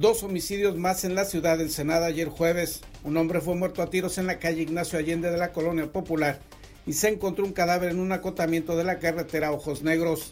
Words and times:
Dos 0.00 0.22
homicidios 0.22 0.78
más 0.78 1.04
en 1.04 1.14
la 1.14 1.26
ciudad 1.26 1.58
del 1.58 1.70
Senado 1.70 2.06
ayer 2.06 2.28
jueves. 2.28 2.80
Un 3.04 3.18
hombre 3.18 3.42
fue 3.42 3.54
muerto 3.54 3.82
a 3.82 3.90
tiros 3.90 4.16
en 4.16 4.26
la 4.26 4.38
calle 4.38 4.62
Ignacio 4.62 4.98
Allende 4.98 5.30
de 5.30 5.36
la 5.36 5.52
Colonia 5.52 5.92
Popular 5.92 6.40
y 6.86 6.94
se 6.94 7.10
encontró 7.10 7.44
un 7.44 7.52
cadáver 7.52 7.90
en 7.90 8.00
un 8.00 8.10
acotamiento 8.10 8.78
de 8.78 8.84
la 8.84 8.98
carretera 8.98 9.52
Ojos 9.52 9.82
Negros. 9.82 10.30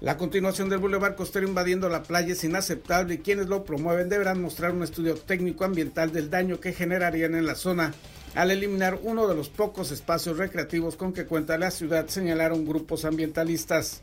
La 0.00 0.16
continuación 0.16 0.68
del 0.68 0.78
Boulevard 0.78 1.16
Costero 1.16 1.44
invadiendo 1.44 1.88
la 1.88 2.04
playa 2.04 2.34
es 2.34 2.44
inaceptable 2.44 3.14
y 3.14 3.18
quienes 3.18 3.48
lo 3.48 3.64
promueven 3.64 4.08
deberán 4.08 4.40
mostrar 4.40 4.70
un 4.70 4.84
estudio 4.84 5.16
técnico 5.16 5.64
ambiental 5.64 6.12
del 6.12 6.30
daño 6.30 6.60
que 6.60 6.72
generarían 6.72 7.34
en 7.34 7.46
la 7.46 7.56
zona 7.56 7.94
al 8.34 8.50
eliminar 8.50 8.98
uno 9.02 9.26
de 9.26 9.34
los 9.34 9.48
pocos 9.48 9.90
espacios 9.90 10.38
recreativos 10.38 10.96
con 10.96 11.12
que 11.12 11.26
cuenta 11.26 11.58
la 11.58 11.70
ciudad, 11.70 12.06
señalaron 12.08 12.64
grupos 12.64 13.04
ambientalistas. 13.04 14.02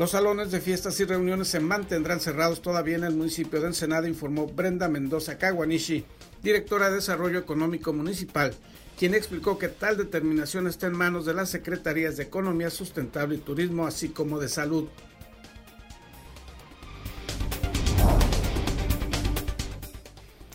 Los 0.00 0.12
salones 0.12 0.50
de 0.50 0.62
fiestas 0.62 0.98
y 1.00 1.04
reuniones 1.04 1.48
se 1.48 1.60
mantendrán 1.60 2.20
cerrados 2.20 2.62
todavía 2.62 2.96
en 2.96 3.04
el 3.04 3.14
municipio 3.14 3.60
de 3.60 3.66
Ensenada, 3.66 4.08
informó 4.08 4.46
Brenda 4.46 4.88
Mendoza 4.88 5.36
Kawanishi, 5.36 6.06
directora 6.42 6.88
de 6.88 6.94
Desarrollo 6.96 7.38
Económico 7.38 7.92
Municipal, 7.92 8.54
quien 8.98 9.14
explicó 9.14 9.58
que 9.58 9.68
tal 9.68 9.98
determinación 9.98 10.66
está 10.68 10.86
en 10.86 10.96
manos 10.96 11.26
de 11.26 11.34
las 11.34 11.50
Secretarías 11.50 12.16
de 12.16 12.22
Economía 12.22 12.70
Sustentable 12.70 13.34
y 13.34 13.40
Turismo, 13.40 13.86
así 13.86 14.08
como 14.08 14.38
de 14.38 14.48
Salud. 14.48 14.88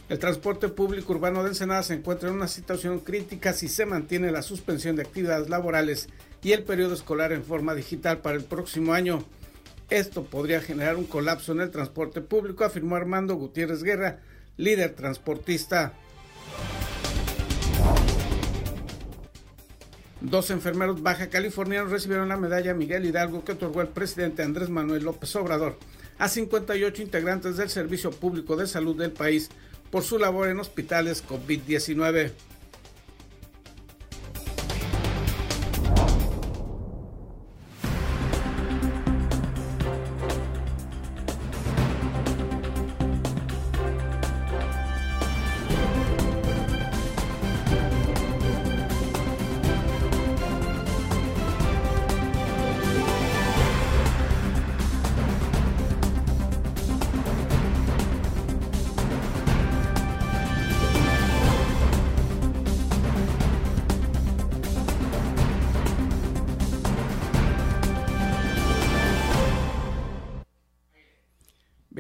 El 0.07 0.19
transporte 0.19 0.69
público 0.69 1.13
urbano 1.13 1.41
de 1.41 1.49
Ensenada 1.49 1.81
se 1.81 1.95
encuentra 1.95 2.29
en 2.29 2.35
una 2.35 2.47
situación 2.47 2.99
crítica 2.99 3.53
si 3.53 3.67
se 3.67 3.87
mantiene 3.87 4.31
la 4.31 4.43
suspensión 4.43 4.95
de 4.95 5.01
actividades 5.01 5.49
laborales 5.49 6.09
y 6.43 6.51
el 6.51 6.63
periodo 6.63 6.93
escolar 6.93 7.31
en 7.31 7.43
forma 7.43 7.73
digital 7.73 8.19
para 8.19 8.37
el 8.37 8.43
próximo 8.43 8.93
año. 8.93 9.23
Esto 9.89 10.23
podría 10.23 10.61
generar 10.61 10.95
un 10.95 11.05
colapso 11.05 11.53
en 11.53 11.61
el 11.61 11.71
transporte 11.71 12.21
público, 12.21 12.63
afirmó 12.63 12.95
Armando 12.95 13.33
Gutiérrez 13.33 13.81
Guerra, 13.81 14.19
líder 14.57 14.93
transportista. 14.93 15.93
Dos 20.21 20.51
enfermeros 20.51 21.01
baja 21.01 21.29
californianos 21.29 21.91
recibieron 21.91 22.29
la 22.29 22.37
medalla 22.37 22.75
Miguel 22.75 23.05
Hidalgo 23.05 23.43
que 23.43 23.53
otorgó 23.53 23.81
el 23.81 23.87
presidente 23.87 24.43
Andrés 24.43 24.69
Manuel 24.69 25.03
López 25.03 25.35
Obrador 25.35 25.77
a 26.17 26.29
58 26.29 27.01
integrantes 27.01 27.57
del 27.57 27.69
Servicio 27.69 28.11
Público 28.11 28.55
de 28.55 28.67
Salud 28.67 28.97
del 28.97 29.11
país 29.11 29.49
por 29.89 30.03
su 30.03 30.19
labor 30.19 30.49
en 30.49 30.59
hospitales 30.59 31.23
COVID-19. 31.27 32.31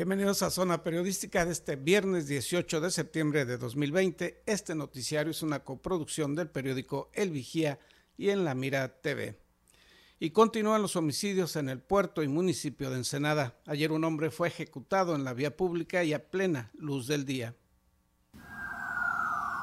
Bienvenidos 0.05 0.43
a 0.43 0.51
Zona 0.51 0.83
Periodística 0.83 1.47
de 1.47 1.51
este 1.51 1.77
viernes 1.77 2.27
18 2.27 2.79
de 2.79 2.91
septiembre 2.91 3.43
de 3.43 3.57
2020. 3.57 4.43
Este 4.45 4.75
noticiario 4.75 5.31
es 5.31 5.41
una 5.41 5.63
coproducción 5.63 6.35
del 6.35 6.47
periódico 6.47 7.09
El 7.11 7.31
Vigía 7.31 7.79
y 8.15 8.29
en 8.29 8.45
La 8.45 8.53
Mira 8.53 9.01
TV. 9.01 9.39
Y 10.19 10.29
continúan 10.29 10.83
los 10.83 10.95
homicidios 10.95 11.55
en 11.55 11.69
el 11.69 11.79
puerto 11.79 12.21
y 12.21 12.27
municipio 12.27 12.91
de 12.91 12.97
Ensenada. 12.97 13.57
Ayer 13.65 13.91
un 13.91 14.03
hombre 14.03 14.29
fue 14.29 14.49
ejecutado 14.49 15.15
en 15.15 15.23
la 15.23 15.33
vía 15.33 15.57
pública 15.57 16.03
y 16.03 16.13
a 16.13 16.29
plena 16.29 16.69
luz 16.75 17.07
del 17.07 17.25
día. 17.25 17.55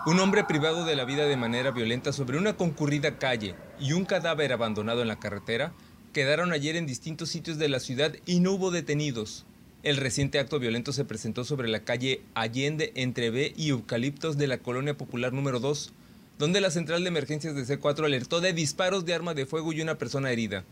Un 0.07 0.19
hombre 0.19 0.43
privado 0.43 0.85
de 0.85 0.97
la 0.97 1.05
vida 1.05 1.25
de 1.27 1.37
manera 1.37 1.71
violenta 1.71 2.13
sobre 2.13 2.37
una 2.37 2.57
concurrida 2.57 3.17
calle 3.17 3.55
y 3.79 3.93
un 3.93 4.05
cadáver 4.05 4.53
abandonado 4.53 5.03
en 5.03 5.09
la 5.09 5.21
carretera 5.21 5.73
quedaron 6.13 6.53
ayer 6.53 6.75
en 6.75 6.87
distintos 6.87 7.29
sitios 7.29 7.59
de 7.59 7.69
la 7.69 7.79
ciudad 7.79 8.17
y 8.27 8.41
no 8.41 8.51
hubo 8.55 8.73
detenidos. 8.73 9.47
El 9.83 9.97
reciente 9.97 10.39
acto 10.39 10.61
violento 10.61 10.93
se 10.93 11.05
presentó 11.05 11.43
sobre 11.43 11.69
la 11.69 11.83
calle 11.83 12.23
Allende 12.35 12.93
entre 12.95 13.31
B 13.31 13.53
y 13.57 13.71
Eucaliptos 13.71 14.39
de 14.39 14.47
la 14.47 14.59
Colonia 14.59 14.97
Popular 14.97 15.33
número 15.33 15.59
2, 15.59 15.93
donde 16.39 16.61
la 16.61 16.71
central 16.71 17.03
de 17.03 17.09
emergencias 17.09 17.57
de 17.57 17.65
C4 17.65 18.05
alertó 18.05 18.41
de 18.41 18.53
disparos 18.53 19.05
de 19.05 19.15
arma 19.15 19.35
de 19.35 19.45
fuego 19.45 19.73
y 19.73 19.81
una 19.81 19.99
persona 19.99 20.31
herida. 20.31 20.65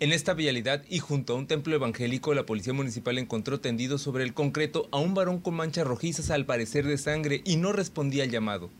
En 0.00 0.10
esta 0.10 0.32
vialidad 0.32 0.82
y 0.88 1.00
junto 1.00 1.34
a 1.34 1.36
un 1.36 1.46
templo 1.46 1.74
evangélico, 1.74 2.32
la 2.32 2.46
policía 2.46 2.72
municipal 2.72 3.18
encontró 3.18 3.60
tendido 3.60 3.98
sobre 3.98 4.24
el 4.24 4.32
concreto 4.32 4.88
a 4.90 5.00
un 5.00 5.12
varón 5.12 5.40
con 5.40 5.54
manchas 5.54 5.86
rojizas 5.86 6.30
al 6.30 6.46
parecer 6.46 6.86
de 6.86 6.96
sangre 6.96 7.42
y 7.44 7.56
no 7.56 7.72
respondía 7.72 8.24
al 8.24 8.30
llamado. 8.30 8.70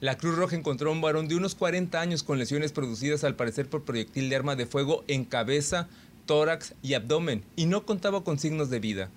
La 0.00 0.18
Cruz 0.18 0.36
Roja 0.36 0.54
encontró 0.54 0.90
a 0.90 0.92
un 0.92 1.00
varón 1.00 1.28
de 1.28 1.36
unos 1.36 1.54
40 1.54 1.98
años 1.98 2.22
con 2.22 2.38
lesiones 2.38 2.72
producidas 2.72 3.24
al 3.24 3.36
parecer 3.36 3.70
por 3.70 3.84
proyectil 3.84 4.28
de 4.28 4.36
arma 4.36 4.54
de 4.54 4.66
fuego 4.66 5.02
en 5.08 5.24
cabeza, 5.24 5.88
tórax 6.26 6.74
y 6.82 6.94
abdomen 6.94 7.44
y 7.56 7.66
no 7.66 7.84
contaba 7.84 8.24
con 8.24 8.38
signos 8.38 8.70
de 8.70 8.80
vida. 8.80 9.10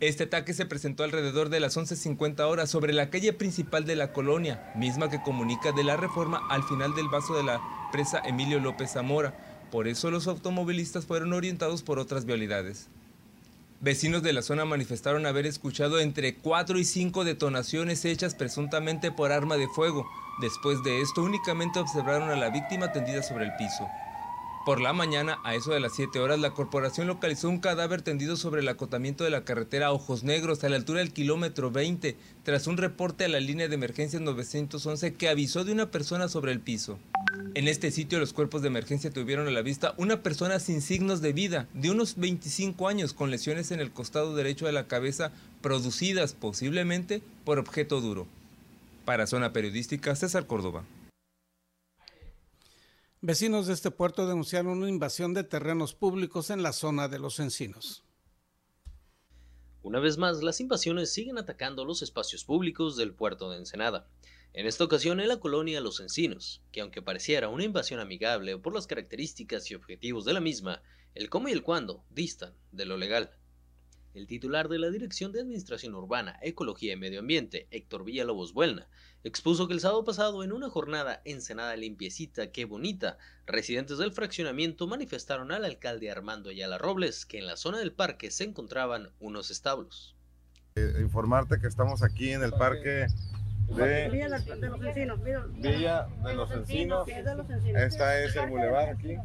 Este 0.00 0.24
ataque 0.24 0.52
se 0.52 0.66
presentó 0.66 1.04
alrededor 1.04 1.48
de 1.48 1.60
las 1.60 1.76
11.50 1.76 2.40
horas 2.40 2.68
sobre 2.68 2.92
la 2.92 3.08
calle 3.08 3.32
principal 3.32 3.84
de 3.84 3.94
la 3.94 4.12
colonia, 4.12 4.72
misma 4.74 5.08
que 5.08 5.22
comunica 5.22 5.70
de 5.70 5.84
la 5.84 5.96
reforma 5.96 6.40
al 6.50 6.64
final 6.64 6.94
del 6.96 7.08
vaso 7.08 7.36
de 7.36 7.44
la 7.44 7.60
presa 7.92 8.20
Emilio 8.24 8.58
López 8.58 8.92
Zamora. 8.92 9.32
Por 9.70 9.86
eso 9.86 10.10
los 10.10 10.26
automovilistas 10.26 11.06
fueron 11.06 11.32
orientados 11.32 11.82
por 11.82 12.00
otras 12.00 12.24
vialidades. 12.24 12.88
Vecinos 13.80 14.22
de 14.22 14.32
la 14.32 14.42
zona 14.42 14.64
manifestaron 14.64 15.24
haber 15.26 15.46
escuchado 15.46 16.00
entre 16.00 16.34
4 16.34 16.78
y 16.78 16.84
5 16.84 17.24
detonaciones 17.24 18.04
hechas 18.04 18.34
presuntamente 18.34 19.12
por 19.12 19.32
arma 19.32 19.56
de 19.56 19.68
fuego. 19.68 20.04
Después 20.40 20.82
de 20.82 21.00
esto 21.00 21.22
únicamente 21.22 21.78
observaron 21.78 22.30
a 22.30 22.36
la 22.36 22.50
víctima 22.50 22.92
tendida 22.92 23.22
sobre 23.22 23.44
el 23.44 23.56
piso. 23.56 23.88
Por 24.64 24.80
la 24.80 24.92
mañana, 24.92 25.38
a 25.42 25.56
eso 25.56 25.72
de 25.72 25.80
las 25.80 25.94
7 25.96 26.20
horas, 26.20 26.38
la 26.38 26.52
corporación 26.52 27.08
localizó 27.08 27.48
un 27.48 27.58
cadáver 27.58 28.00
tendido 28.02 28.36
sobre 28.36 28.60
el 28.60 28.68
acotamiento 28.68 29.24
de 29.24 29.30
la 29.30 29.44
carretera 29.44 29.90
Ojos 29.90 30.22
Negros 30.22 30.62
a 30.62 30.68
la 30.68 30.76
altura 30.76 31.00
del 31.00 31.12
kilómetro 31.12 31.72
20, 31.72 32.16
tras 32.44 32.68
un 32.68 32.76
reporte 32.76 33.24
a 33.24 33.28
la 33.28 33.40
línea 33.40 33.66
de 33.66 33.74
emergencias 33.74 34.22
911 34.22 35.14
que 35.14 35.28
avisó 35.28 35.64
de 35.64 35.72
una 35.72 35.90
persona 35.90 36.28
sobre 36.28 36.52
el 36.52 36.60
piso. 36.60 37.00
En 37.54 37.66
este 37.66 37.90
sitio 37.90 38.20
los 38.20 38.32
cuerpos 38.32 38.62
de 38.62 38.68
emergencia 38.68 39.10
tuvieron 39.10 39.48
a 39.48 39.50
la 39.50 39.62
vista 39.62 39.94
una 39.96 40.22
persona 40.22 40.60
sin 40.60 40.80
signos 40.80 41.20
de 41.22 41.32
vida, 41.32 41.66
de 41.74 41.90
unos 41.90 42.14
25 42.16 42.86
años, 42.86 43.14
con 43.14 43.32
lesiones 43.32 43.72
en 43.72 43.80
el 43.80 43.90
costado 43.90 44.36
derecho 44.36 44.66
de 44.66 44.72
la 44.72 44.86
cabeza 44.86 45.32
producidas 45.60 46.34
posiblemente 46.34 47.20
por 47.44 47.58
objeto 47.58 48.00
duro. 48.00 48.28
Para 49.04 49.26
Zona 49.26 49.52
Periodística, 49.52 50.14
César 50.14 50.46
Córdoba. 50.46 50.84
Vecinos 53.24 53.68
de 53.68 53.74
este 53.74 53.92
puerto 53.92 54.26
denunciaron 54.26 54.78
una 54.78 54.88
invasión 54.88 55.32
de 55.32 55.44
terrenos 55.44 55.94
públicos 55.94 56.50
en 56.50 56.64
la 56.64 56.72
zona 56.72 57.06
de 57.06 57.20
los 57.20 57.38
encinos. 57.38 58.02
Una 59.80 60.00
vez 60.00 60.18
más, 60.18 60.42
las 60.42 60.58
invasiones 60.58 61.12
siguen 61.12 61.38
atacando 61.38 61.84
los 61.84 62.02
espacios 62.02 62.42
públicos 62.42 62.96
del 62.96 63.14
puerto 63.14 63.48
de 63.48 63.58
Ensenada. 63.58 64.08
En 64.54 64.66
esta 64.66 64.82
ocasión 64.82 65.20
en 65.20 65.28
la 65.28 65.38
colonia 65.38 65.80
Los 65.80 66.00
Encinos, 66.00 66.64
que 66.72 66.80
aunque 66.80 67.00
pareciera 67.00 67.48
una 67.48 67.62
invasión 67.62 68.00
amigable 68.00 68.58
por 68.58 68.74
las 68.74 68.88
características 68.88 69.70
y 69.70 69.76
objetivos 69.76 70.24
de 70.24 70.32
la 70.32 70.40
misma, 70.40 70.82
el 71.14 71.30
cómo 71.30 71.48
y 71.48 71.52
el 71.52 71.62
cuándo 71.62 72.04
distan 72.10 72.56
de 72.72 72.86
lo 72.86 72.96
legal. 72.96 73.30
El 74.14 74.26
titular 74.26 74.68
de 74.68 74.78
la 74.78 74.90
Dirección 74.90 75.32
de 75.32 75.40
Administración 75.40 75.94
Urbana, 75.94 76.38
Ecología 76.42 76.92
y 76.92 76.96
Medio 76.96 77.20
Ambiente, 77.20 77.66
Héctor 77.70 78.04
Villalobos 78.04 78.52
Buelna, 78.52 78.86
expuso 79.24 79.68
que 79.68 79.74
el 79.74 79.80
sábado 79.80 80.04
pasado 80.04 80.44
en 80.44 80.52
una 80.52 80.68
jornada 80.68 81.22
encenada 81.24 81.76
limpiecita, 81.76 82.52
qué 82.52 82.66
bonita, 82.66 83.16
residentes 83.46 83.96
del 83.96 84.12
fraccionamiento 84.12 84.86
manifestaron 84.86 85.50
al 85.50 85.64
alcalde 85.64 86.10
Armando 86.10 86.50
Ayala 86.50 86.76
Robles 86.76 87.24
que 87.24 87.38
en 87.38 87.46
la 87.46 87.56
zona 87.56 87.78
del 87.78 87.92
parque 87.92 88.30
se 88.30 88.44
encontraban 88.44 89.08
unos 89.18 89.50
establos. 89.50 90.14
Eh, 90.74 90.98
informarte 91.00 91.58
que 91.58 91.66
estamos 91.66 92.02
aquí 92.02 92.32
en 92.32 92.42
el 92.42 92.52
parque 92.52 93.06
de 93.68 94.10
Villa 94.10 94.28
de 94.38 94.66
los 94.66 94.84
Encinos. 94.84 95.22
Villa 95.54 96.06
de 96.22 96.34
los 96.34 96.50
Encinos. 96.50 97.08
Esta 97.74 98.22
es 98.22 98.36
el 98.36 98.50
bulevar 98.50 98.90
aquí. 98.90 99.16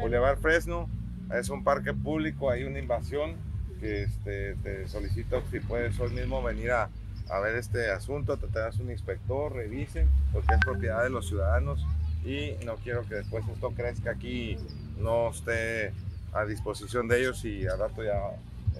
Boulevard 0.00 0.38
Fresno. 0.38 0.88
Es 1.32 1.48
un 1.48 1.64
parque 1.64 1.92
público, 1.94 2.50
hay 2.50 2.64
una 2.64 2.78
invasión 2.78 3.36
que 3.80 4.02
este, 4.02 4.54
te 4.56 4.88
solicito 4.88 5.42
si 5.50 5.60
puedes 5.60 5.98
hoy 6.00 6.10
mismo 6.10 6.42
venir 6.42 6.70
a, 6.72 6.90
a 7.28 7.40
ver 7.40 7.56
este 7.56 7.90
asunto, 7.90 8.36
te 8.36 8.46
das 8.46 8.78
un 8.78 8.90
inspector, 8.90 9.52
revisen, 9.52 10.08
porque 10.32 10.54
es 10.54 10.60
propiedad 10.60 11.02
de 11.02 11.10
los 11.10 11.28
ciudadanos 11.28 11.84
y 12.24 12.52
no 12.64 12.76
quiero 12.76 13.06
que 13.06 13.16
después 13.16 13.44
esto 13.48 13.70
crezca 13.70 14.12
aquí, 14.12 14.56
no 14.98 15.30
esté 15.30 15.92
a 16.32 16.44
disposición 16.44 17.08
de 17.08 17.20
ellos 17.20 17.44
y 17.44 17.66
al 17.66 17.78
rato 17.78 18.02
ya 18.02 18.18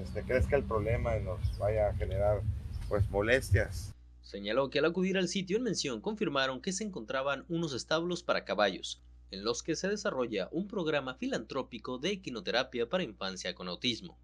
este, 0.01 0.23
crezca 0.23 0.57
el 0.57 0.65
problema 0.65 1.17
y 1.17 1.23
nos 1.23 1.59
vaya 1.59 1.89
a 1.89 1.95
generar 1.95 2.41
pues 2.89 3.09
molestias. 3.11 3.93
Señaló 4.23 4.71
que 4.71 4.79
al 4.79 4.87
acudir 4.87 5.19
al 5.19 5.29
sitio 5.29 5.59
en 5.59 5.65
mención 5.65 6.01
confirmaron 6.01 6.61
que 6.61 6.73
se 6.73 6.85
encontraban 6.85 7.45
unos 7.49 7.75
establos 7.75 8.23
para 8.23 8.45
caballos, 8.45 9.03
en 9.31 9.45
los 9.45 9.63
que 9.63 9.77
se 9.77 9.89
desarrolla 9.89 10.49
un 10.53 10.69
programa 10.69 11.15
filantrópico 11.15 11.99
de 11.99 12.11
equinoterapia 12.11 12.89
para 12.89 13.03
infancia 13.03 13.55
con 13.55 13.69
autismo. 13.69 14.19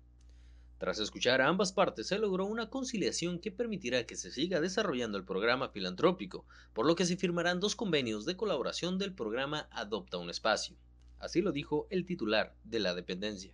Tras 0.81 0.99
escuchar 0.99 1.43
a 1.43 1.49
ambas 1.49 1.73
partes, 1.73 2.07
se 2.07 2.19
logró 2.19 2.47
una 2.47 2.71
conciliación 2.71 3.39
que 3.39 3.53
permitirá 3.53 4.07
que 4.07 4.17
se 4.17 4.31
siga 4.31 4.63
desarrollando 4.63 5.19
el 5.19 5.27
programa 5.27 5.69
filantrópico, 5.69 6.47
por 6.73 6.87
lo 6.87 6.97
que 6.97 7.05
se 7.05 7.19
firmarán 7.19 7.61
dos 7.61 7.77
convenios 7.77 8.25
de 8.25 8.37
colaboración 8.37 8.97
del 8.97 9.13
programa 9.13 9.69
Adopta 9.73 10.17
un 10.17 10.31
Espacio. 10.31 10.77
Así 11.19 11.43
lo 11.43 11.53
dijo 11.53 11.87
el 11.91 12.07
titular 12.07 12.57
de 12.65 12.81
la 12.81 12.95
dependencia. 12.95 13.53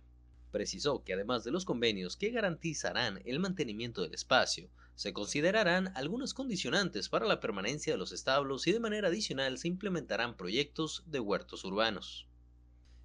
Precisó 0.51 1.03
que 1.03 1.11
además 1.11 1.43
de 1.43 1.51
los 1.51 1.65
convenios 1.65 2.15
que 2.15 2.31
garantizarán 2.31 3.21
el 3.25 3.39
mantenimiento 3.39 4.01
del 4.01 4.13
espacio, 4.13 4.69
se 4.97 5.13
considerarán 5.13 5.93
algunas 5.95 6.33
condicionantes 6.33 7.07
para 7.07 7.25
la 7.27 7.39
permanencia 7.39 7.93
de 7.93 7.99
los 7.99 8.11
establos 8.11 8.65
y 8.65 8.71
de 8.71 8.79
manera 8.79 9.09
adicional 9.09 9.59
se 9.59 9.67
implementarán 9.67 10.35
proyectos 10.35 11.03
de 11.05 11.19
huertos 11.19 11.63
urbanos. 11.63 12.27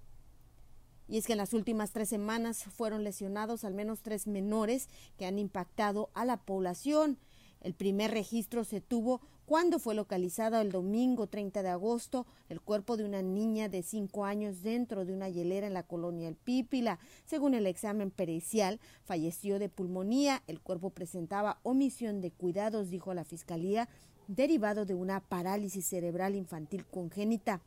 Y 1.08 1.18
es 1.18 1.26
que 1.26 1.34
en 1.34 1.40
las 1.40 1.56
últimas 1.56 1.92
tres 1.92 2.10
semanas 2.10 2.64
fueron 2.64 3.04
lesionados 3.04 3.64
al 3.64 3.74
menos 3.74 4.02
tres 4.02 4.28
menores 4.28 4.88
que 5.18 5.26
han 5.26 5.40
impactado 5.40 6.12
a 6.14 6.26
la 6.26 6.38
población. 6.38 7.18
El 7.62 7.74
primer 7.76 8.12
registro 8.12 8.64
se 8.64 8.82
tuvo 8.82 9.22
cuando 9.46 9.80
fue 9.80 9.96
localizado 9.96 10.60
el 10.62 10.72
domingo 10.72 11.28
30 11.28 11.62
de 11.62 11.70
agosto 11.70 12.26
el 12.50 12.60
cuerpo 12.60 12.98
de 12.98 13.04
una 13.04 13.22
niña 13.22 13.70
de 13.70 13.84
5 13.84 14.26
años 14.26 14.64
dentro 14.64 15.06
de 15.06 15.14
una 15.14 15.30
hielera 15.30 15.68
en 15.68 15.74
la 15.74 15.84
colonia 15.84 16.28
El 16.28 16.36
Pípila. 16.36 17.00
Según 17.26 17.54
el 17.54 17.68
examen 17.68 18.12
pericial, 18.12 18.80
falleció 19.04 19.60
de 19.60 19.70
pulmonía. 19.70 20.42
El 20.48 20.60
cuerpo 20.60 20.90
presentaba 20.90 21.60
omisión 21.64 22.22
de 22.22 22.32
cuidados, 22.32 22.90
dijo 22.90 23.14
la 23.14 23.26
fiscalía, 23.26 23.90
derivado 24.28 24.86
de 24.86 24.96
una 24.96 25.20
parálisis 25.20 25.86
cerebral 25.86 26.36
infantil 26.36 26.86
congénita. 26.86 27.62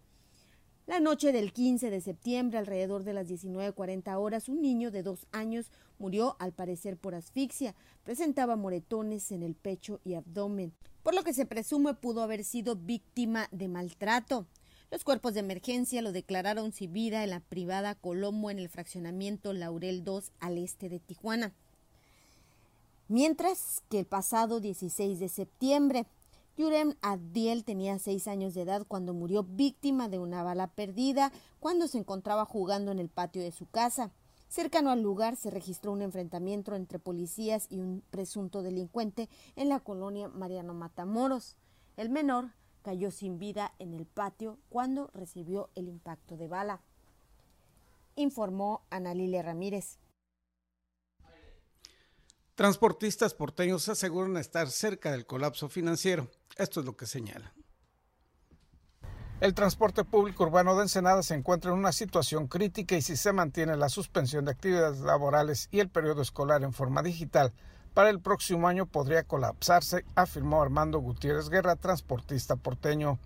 La 0.86 1.00
noche 1.00 1.32
del 1.32 1.52
15 1.52 1.90
de 1.90 2.00
septiembre, 2.00 2.58
alrededor 2.58 3.04
de 3.04 3.14
las 3.14 3.28
19.40 3.28 4.16
horas, 4.19 4.48
un 4.48 4.60
niño 4.60 4.90
de 4.90 5.02
dos 5.02 5.26
años 5.32 5.70
murió 5.98 6.36
al 6.38 6.52
parecer 6.52 6.96
por 6.96 7.14
asfixia. 7.14 7.75
Presentaba 8.04 8.56
moretones 8.56 9.32
en 9.32 9.42
el 9.42 9.54
pecho 9.54 10.00
y 10.04 10.14
abdomen 10.14 10.72
por 11.04 11.14
lo 11.14 11.22
que 11.22 11.34
se 11.34 11.44
presume 11.44 11.94
pudo 11.94 12.22
haber 12.22 12.42
sido 12.42 12.75
víctima 12.75 13.46
de 13.52 13.69
maltrato. 13.69 14.46
Los 14.90 15.04
cuerpos 15.04 15.34
de 15.34 15.40
emergencia 15.40 16.00
lo 16.00 16.12
declararon 16.12 16.72
sin 16.72 16.94
vida 16.94 17.22
en 17.22 17.31
la 17.31 17.41
privada 17.41 17.94
Colombo 17.94 18.50
en 18.50 18.58
el 18.58 18.70
fraccionamiento 18.70 19.53
Laurel 19.53 20.03
2 20.03 20.32
al 20.41 20.56
este 20.56 20.88
de 20.88 21.00
Tijuana. 21.00 21.53
Mientras 23.08 23.82
que 23.91 23.98
el 23.98 24.06
pasado 24.06 24.60
16 24.60 25.20
de 25.20 25.29
septiembre, 25.29 26.06
Yurem 26.56 26.94
Adiel 27.03 27.65
tenía 27.65 27.99
seis 27.99 28.29
años 28.29 28.55
de 28.55 28.63
edad 28.63 28.87
cuando 28.87 29.13
murió 29.13 29.43
víctima 29.43 30.08
de 30.08 30.20
una 30.20 30.44
bala 30.44 30.69
perdida 30.69 31.32
cuando 31.58 31.89
se 31.89 31.99
encontraba 31.99 32.44
jugando 32.44 32.93
en 32.93 33.01
el 33.01 33.08
patio 33.08 33.43
de 33.43 33.51
su 33.51 33.67
casa. 33.67 34.13
Cercano 34.49 34.91
al 34.91 35.03
lugar 35.03 35.34
se 35.34 35.51
registró 35.51 35.91
un 35.91 36.03
enfrentamiento 36.03 36.77
entre 36.77 37.01
policías 37.01 37.67
y 37.70 37.81
un 37.81 38.05
presunto 38.11 38.63
delincuente 38.63 39.29
en 39.56 39.69
la 39.69 39.81
colonia 39.81 40.29
Mariano 40.29 40.75
Matamoros. 40.75 41.56
El 41.96 42.08
menor 42.08 42.53
cayó 42.82 43.11
sin 43.11 43.41
vida 43.41 43.75
en 43.81 43.93
el 43.93 44.06
patio 44.06 44.58
cuando 44.69 45.11
recibió 45.13 45.70
el 45.75 45.89
impacto 45.89 46.37
de 46.37 46.46
bala, 46.46 46.82
informó 48.15 48.82
Ana 48.91 49.13
Lilia 49.13 49.43
Ramírez. 49.43 49.99
Transportistas 52.55 53.34
porteños 53.34 53.89
aseguran 53.89 54.37
estar 54.37 54.70
cerca 54.70 55.11
del 55.11 55.27
colapso 55.27 55.69
financiero. 55.69 56.31
Esto 56.56 56.81
es 56.81 56.87
lo 56.87 56.96
que 56.96 57.06
señalan. 57.06 57.53
El 59.41 59.53
transporte 59.53 60.05
público 60.05 60.44
urbano 60.44 60.77
de 60.77 60.82
Ensenada 60.82 61.23
se 61.23 61.34
encuentra 61.34 61.73
en 61.73 61.79
una 61.79 61.93
situación 61.93 62.46
crítica 62.46 62.96
y 62.96 63.03
si 63.03 63.17
se 63.17 63.32
mantiene 63.32 63.77
la 63.77 63.89
suspensión 63.89 64.44
de 64.44 64.53
actividades 64.53 65.01
laborales 65.01 65.69
y 65.73 65.81
el 65.81 65.89
periodo 65.89 66.23
escolar 66.23 66.63
en 66.63 66.73
forma 66.73 67.03
digital, 67.03 67.53
para 67.94 68.11
el 68.11 68.20
próximo 68.20 68.69
año 68.69 68.87
podría 68.87 69.25
colapsarse, 69.25 70.05
afirmó 70.15 70.63
Armando 70.63 70.99
Gutiérrez 70.99 71.49
Guerra, 71.49 71.77
transportista 71.77 72.56
porteño. 72.56 73.19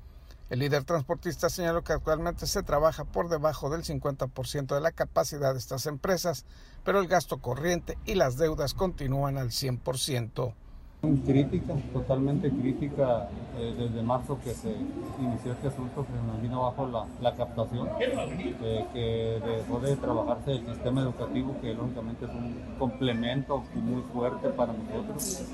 El 0.50 0.60
líder 0.60 0.84
transportista 0.84 1.50
señaló 1.50 1.84
que 1.84 1.92
actualmente 1.92 2.46
se 2.46 2.62
trabaja 2.62 3.04
por 3.04 3.28
debajo 3.28 3.68
del 3.68 3.84
50% 3.84 4.74
de 4.74 4.80
la 4.80 4.92
capacidad 4.92 5.52
de 5.52 5.58
estas 5.58 5.84
empresas, 5.86 6.46
pero 6.84 7.00
el 7.00 7.06
gasto 7.06 7.38
corriente 7.38 7.98
y 8.06 8.14
las 8.14 8.38
deudas 8.38 8.72
continúan 8.72 9.36
al 9.36 9.50
100%. 9.50 10.54
Crítica, 11.00 11.74
totalmente 11.92 12.50
crítica 12.50 13.28
eh, 13.56 13.72
desde 13.78 14.02
marzo 14.02 14.36
que 14.42 14.50
se 14.50 14.74
inició 15.20 15.52
este 15.52 15.68
asunto 15.68 16.04
que 16.04 16.12
nos 16.26 16.42
vino 16.42 16.62
bajo 16.62 16.88
la, 17.20 17.34
captación, 17.36 17.88
eh, 18.00 18.84
que 18.92 19.40
dejó 19.46 19.78
de 19.78 19.94
trabajarse 19.94 20.52
el 20.52 20.66
sistema 20.66 21.02
educativo 21.02 21.54
que 21.62 21.72
lógicamente 21.72 22.24
es 22.24 22.30
un 22.32 22.52
complemento 22.80 23.62
muy 23.76 24.02
fuerte 24.12 24.48
para 24.48 24.72
nosotros. 24.72 25.44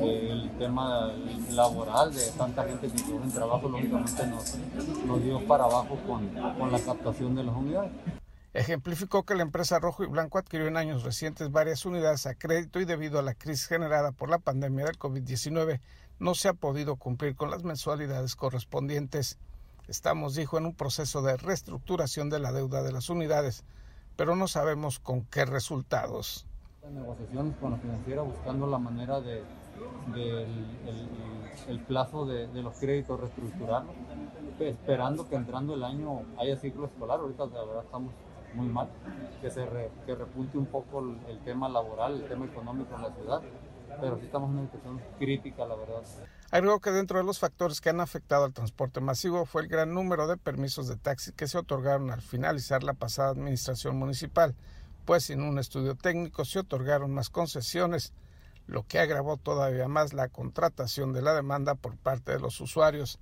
Eh, 0.00 0.28
el 0.30 0.50
tema 0.52 1.12
laboral 1.52 2.14
de 2.14 2.22
tanta 2.38 2.64
gente 2.64 2.88
que 2.88 3.14
en 3.14 3.30
trabajo 3.30 3.68
lógicamente 3.68 4.26
nos, 4.26 5.22
dio 5.22 5.38
para 5.46 5.64
abajo 5.64 5.98
con 6.06 6.72
la 6.72 6.78
captación 6.78 7.34
de 7.34 7.44
las 7.44 7.54
unidades. 7.54 7.92
Ejemplificó 8.54 9.24
que 9.24 9.34
la 9.34 9.42
empresa 9.42 9.80
Rojo 9.80 10.04
y 10.04 10.06
Blanco 10.06 10.38
adquirió 10.38 10.68
en 10.68 10.76
años 10.76 11.02
recientes 11.02 11.50
varias 11.50 11.84
unidades 11.84 12.24
a 12.26 12.36
crédito 12.36 12.80
y 12.80 12.84
debido 12.84 13.18
a 13.18 13.22
la 13.22 13.34
crisis 13.34 13.66
generada 13.66 14.12
por 14.12 14.30
la 14.30 14.38
pandemia 14.38 14.84
del 14.84 14.96
COVID-19 14.96 15.80
no 16.20 16.36
se 16.36 16.46
ha 16.46 16.54
podido 16.54 16.94
cumplir 16.94 17.34
con 17.34 17.50
las 17.50 17.64
mensualidades 17.64 18.36
correspondientes. 18.36 19.38
Estamos, 19.88 20.36
dijo, 20.36 20.56
en 20.56 20.66
un 20.66 20.74
proceso 20.74 21.20
de 21.20 21.36
reestructuración 21.36 22.30
de 22.30 22.38
la 22.38 22.52
deuda 22.52 22.84
de 22.84 22.92
las 22.92 23.10
unidades, 23.10 23.64
pero 24.14 24.36
no 24.36 24.46
sabemos 24.46 25.00
con 25.00 25.22
qué 25.24 25.44
resultados. 25.44 26.46
Negociaciones 26.88 27.56
con 27.56 27.72
la 27.72 27.78
financiera 27.78 28.22
buscando 28.22 28.68
la 28.68 28.78
manera 28.78 29.20
de, 29.20 29.42
el, 31.66 31.80
plazo 31.80 32.24
de, 32.24 32.46
los 32.62 32.78
créditos 32.78 33.18
reestructurarlos, 33.18 33.96
esperando 34.60 35.28
que 35.28 35.34
entrando 35.34 35.74
el 35.74 35.82
año 35.82 36.22
haya 36.38 36.56
ciclo 36.56 36.86
escolar. 36.86 37.18
Ahorita 37.18 37.46
la 37.46 37.64
verdad 37.64 37.84
estamos 37.84 38.12
muy 38.54 38.68
mal, 38.68 38.88
que 39.40 39.50
se 39.50 39.66
que 40.06 40.14
repunte 40.14 40.58
un 40.58 40.66
poco 40.66 41.00
el, 41.00 41.38
tema 41.44 41.68
laboral, 41.68 42.14
el 42.14 42.28
tema 42.28 42.46
económico 42.46 42.94
en 42.94 43.02
la 43.02 43.12
ciudad, 43.12 43.42
pero 44.00 44.18
sí 44.18 44.26
estamos 44.26 44.50
en 44.50 44.58
una 44.58 44.66
situación 44.66 45.00
crítica, 45.18 45.66
la 45.66 45.76
verdad. 45.76 46.02
Agregó 46.50 46.80
que 46.80 46.90
dentro 46.90 47.18
de 47.18 47.24
los 47.24 47.38
factores 47.38 47.80
que 47.80 47.90
han 47.90 48.00
afectado 48.00 48.44
al 48.44 48.52
transporte 48.52 49.00
masivo 49.00 49.44
fue 49.44 49.62
el 49.62 49.68
gran 49.68 49.92
número 49.92 50.26
de 50.26 50.36
permisos 50.36 50.88
de 50.88 50.96
taxi 50.96 51.32
que 51.32 51.48
se 51.48 51.58
otorgaron 51.58 52.10
al 52.10 52.22
finalizar 52.22 52.84
la 52.84 52.94
pasada 52.94 53.30
administración 53.30 53.98
municipal, 53.98 54.54
pues 55.04 55.24
sin 55.24 55.42
un 55.42 55.58
estudio 55.58 55.94
técnico 55.96 56.44
se 56.44 56.60
otorgaron 56.60 57.12
más 57.12 57.30
concesiones, 57.30 58.12
lo 58.66 58.86
que 58.86 58.98
agravó 58.98 59.36
todavía 59.36 59.88
más 59.88 60.14
la 60.14 60.28
contratación 60.28 61.12
de 61.12 61.22
la 61.22 61.34
demanda 61.34 61.74
por 61.74 61.96
parte 61.96 62.32
de 62.32 62.40
los 62.40 62.60
usuarios. 62.60 63.18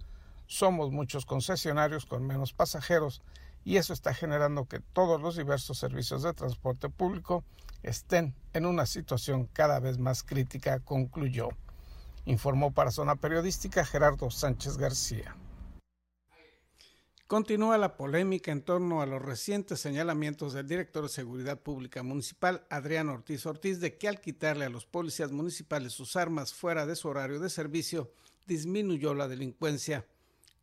Somos 0.46 0.90
muchos 0.90 1.24
concesionarios 1.24 2.06
con 2.06 2.26
menos 2.26 2.52
pasajeros 2.52 3.22
y 3.64 3.76
eso 3.76 3.92
está 3.92 4.14
generando 4.14 4.66
que 4.66 4.80
todos 4.80 5.20
los 5.20 5.36
diversos 5.36 5.78
servicios 5.78 6.22
de 6.22 6.34
transporte 6.34 6.88
público 6.88 7.44
estén 7.82 8.34
en 8.52 8.66
una 8.66 8.86
situación 8.86 9.46
cada 9.52 9.80
vez 9.80 9.98
más 9.98 10.22
crítica, 10.22 10.80
concluyó. 10.80 11.48
Informó 12.24 12.72
para 12.72 12.90
Zona 12.90 13.16
Periodística 13.16 13.84
Gerardo 13.84 14.30
Sánchez 14.30 14.76
García. 14.76 15.36
Continúa 17.32 17.78
la 17.78 17.96
polémica 17.96 18.52
en 18.52 18.60
torno 18.60 19.00
a 19.00 19.06
los 19.06 19.22
recientes 19.22 19.80
señalamientos 19.80 20.52
del 20.52 20.68
director 20.68 21.04
de 21.04 21.08
Seguridad 21.08 21.58
Pública 21.58 22.02
Municipal, 22.02 22.66
Adrián 22.68 23.08
Ortiz 23.08 23.46
Ortiz, 23.46 23.80
de 23.80 23.96
que 23.96 24.06
al 24.06 24.20
quitarle 24.20 24.66
a 24.66 24.68
los 24.68 24.84
policías 24.84 25.32
municipales 25.32 25.94
sus 25.94 26.14
armas 26.16 26.52
fuera 26.52 26.84
de 26.84 26.94
su 26.94 27.08
horario 27.08 27.40
de 27.40 27.48
servicio, 27.48 28.12
disminuyó 28.46 29.14
la 29.14 29.28
delincuencia. 29.28 30.04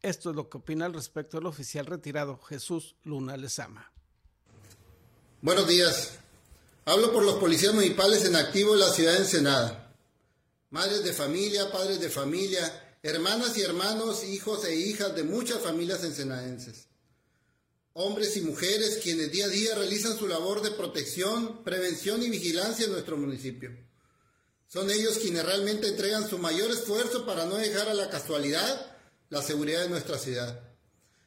Esto 0.02 0.30
es 0.30 0.36
lo 0.38 0.50
que 0.50 0.58
opina 0.58 0.86
al 0.86 0.94
respecto 0.94 1.38
el 1.38 1.46
oficial 1.46 1.86
retirado 1.86 2.38
Jesús 2.38 2.96
Luna 3.04 3.36
Lezama. 3.36 3.92
Buenos 5.42 5.68
días. 5.68 6.12
Hablo 6.86 7.12
por 7.12 7.24
los 7.24 7.36
policías 7.36 7.74
municipales 7.74 8.24
en 8.24 8.38
activo 8.38 8.76
en 8.76 8.80
la 8.80 8.94
ciudad 8.94 9.12
de 9.12 9.20
Ensenada. 9.20 9.94
Madres 10.70 11.04
de 11.04 11.12
familia, 11.12 11.70
padres 11.70 12.00
de 12.00 12.10
familia, 12.10 12.98
hermanas 13.04 13.58
y 13.58 13.62
hermanos, 13.62 14.24
hijos 14.24 14.64
e 14.64 14.74
hijas 14.74 15.14
de 15.16 15.24
muchas 15.24 15.60
familias 15.60 16.02
ensenadenses. 16.06 16.88
Hombres 17.92 18.38
y 18.38 18.42
mujeres 18.42 19.00
quienes 19.04 19.34
día 19.34 19.48
a 19.48 19.50
día 19.50 19.76
realizan 19.76 20.18
su 20.18 20.30
labor 20.30 20.62
de 20.62 20.72
protección, 20.72 21.62
prevención 21.66 22.24
y 22.24 22.30
vigilancia 22.30 22.86
en 22.86 22.94
nuestro 22.94 23.18
municipio. 23.18 23.72
Son 24.70 24.90
ellos 24.90 25.18
quienes 25.18 25.46
realmente 25.46 25.90
entregan 25.90 26.30
su 26.30 26.38
mayor 26.38 26.72
esfuerzo 26.72 27.26
para 27.26 27.44
no 27.44 27.56
dejar 27.56 27.90
a 27.90 27.94
la 27.94 28.10
casualidad 28.10 28.89
la 29.30 29.42
seguridad 29.42 29.82
de 29.82 29.90
nuestra 29.90 30.18
ciudad. 30.18 30.60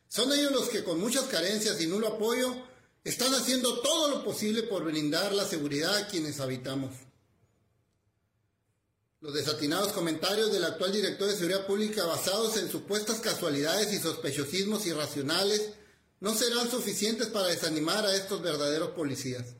Son 0.08 0.32
ellos 0.32 0.52
los 0.52 0.68
que 0.68 0.84
con 0.84 1.00
muchas 1.00 1.24
carencias 1.24 1.80
y 1.80 1.86
nulo 1.86 2.08
apoyo 2.08 2.54
están 3.04 3.34
haciendo 3.34 3.80
todo 3.80 4.08
lo 4.08 4.24
posible 4.24 4.62
por 4.64 4.84
brindar 4.84 5.32
la 5.32 5.46
seguridad 5.46 5.96
a 5.96 6.06
quienes 6.08 6.40
habitamos. 6.40 6.92
Los 9.20 9.34
desatinados 9.34 9.92
comentarios 9.92 10.52
del 10.52 10.64
actual 10.64 10.92
director 10.92 11.28
de 11.28 11.34
Seguridad 11.34 11.66
Pública 11.66 12.04
basados 12.04 12.56
en 12.56 12.70
supuestas 12.70 13.20
casualidades 13.20 13.92
y 13.92 13.98
sospechosismos 14.00 14.84
irracionales 14.86 15.70
no 16.18 16.34
serán 16.34 16.68
suficientes 16.68 17.28
para 17.28 17.48
desanimar 17.48 18.04
a 18.04 18.14
estos 18.16 18.42
verdaderos 18.42 18.90
policías. 18.90 19.54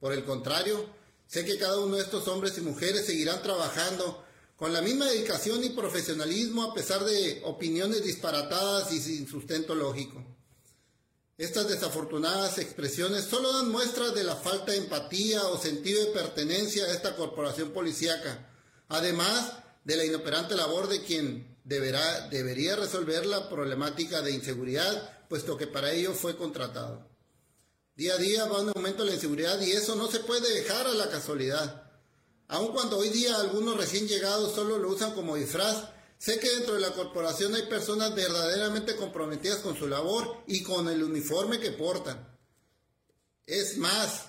Por 0.00 0.12
el 0.12 0.24
contrario, 0.24 0.86
sé 1.26 1.44
que 1.44 1.56
cada 1.56 1.78
uno 1.78 1.96
de 1.96 2.02
estos 2.02 2.26
hombres 2.28 2.58
y 2.58 2.62
mujeres 2.62 3.06
seguirán 3.06 3.42
trabajando 3.42 4.25
con 4.56 4.72
la 4.72 4.80
misma 4.80 5.06
dedicación 5.06 5.62
y 5.64 5.70
profesionalismo 5.70 6.64
a 6.64 6.74
pesar 6.74 7.04
de 7.04 7.42
opiniones 7.44 8.02
disparatadas 8.02 8.90
y 8.92 9.00
sin 9.00 9.28
sustento 9.28 9.74
lógico. 9.74 10.24
Estas 11.38 11.68
desafortunadas 11.68 12.56
expresiones 12.56 13.24
solo 13.24 13.52
dan 13.52 13.70
muestras 13.70 14.14
de 14.14 14.24
la 14.24 14.36
falta 14.36 14.72
de 14.72 14.78
empatía 14.78 15.46
o 15.48 15.60
sentido 15.60 16.02
de 16.02 16.12
pertenencia 16.12 16.84
a 16.84 16.92
esta 16.92 17.14
corporación 17.14 17.72
policíaca, 17.72 18.50
además 18.88 19.52
de 19.84 19.96
la 19.96 20.04
inoperante 20.06 20.54
labor 20.54 20.88
de 20.88 21.02
quien 21.02 21.58
deberá, 21.64 22.28
debería 22.28 22.76
resolver 22.76 23.26
la 23.26 23.50
problemática 23.50 24.22
de 24.22 24.32
inseguridad, 24.32 25.26
puesto 25.28 25.58
que 25.58 25.66
para 25.66 25.92
ello 25.92 26.14
fue 26.14 26.36
contratado. 26.36 27.06
Día 27.94 28.14
a 28.14 28.18
día 28.18 28.46
va 28.46 28.62
un 28.62 28.72
aumento 28.74 29.02
de 29.02 29.10
la 29.10 29.14
inseguridad 29.16 29.60
y 29.60 29.72
eso 29.72 29.94
no 29.94 30.10
se 30.10 30.20
puede 30.20 30.54
dejar 30.54 30.86
a 30.86 30.94
la 30.94 31.10
casualidad. 31.10 31.85
Aun 32.48 32.72
cuando 32.72 32.98
hoy 32.98 33.08
día 33.08 33.36
algunos 33.36 33.76
recién 33.76 34.06
llegados 34.06 34.54
solo 34.54 34.78
lo 34.78 34.90
usan 34.90 35.14
como 35.14 35.36
disfraz, 35.36 35.88
sé 36.18 36.38
que 36.38 36.48
dentro 36.48 36.74
de 36.74 36.80
la 36.80 36.92
corporación 36.92 37.54
hay 37.54 37.62
personas 37.62 38.14
verdaderamente 38.14 38.96
comprometidas 38.96 39.58
con 39.58 39.76
su 39.76 39.88
labor 39.88 40.42
y 40.46 40.62
con 40.62 40.88
el 40.88 41.02
uniforme 41.02 41.58
que 41.58 41.72
portan. 41.72 42.36
Es 43.46 43.76
más, 43.78 44.26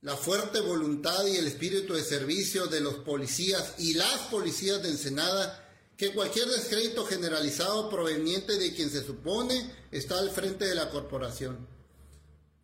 la 0.00 0.16
fuerte 0.16 0.60
voluntad 0.60 1.26
y 1.26 1.36
el 1.36 1.46
espíritu 1.46 1.94
de 1.94 2.02
servicio 2.02 2.66
de 2.66 2.80
los 2.80 2.94
policías 2.96 3.74
y 3.78 3.94
las 3.94 4.18
policías 4.30 4.82
de 4.82 4.88
Ensenada 4.88 5.58
que 5.96 6.12
cualquier 6.12 6.48
descrédito 6.48 7.06
generalizado 7.06 7.88
proveniente 7.88 8.58
de 8.58 8.74
quien 8.74 8.90
se 8.90 9.04
supone 9.04 9.72
está 9.92 10.18
al 10.18 10.30
frente 10.30 10.66
de 10.66 10.74
la 10.74 10.90
corporación. 10.90 11.68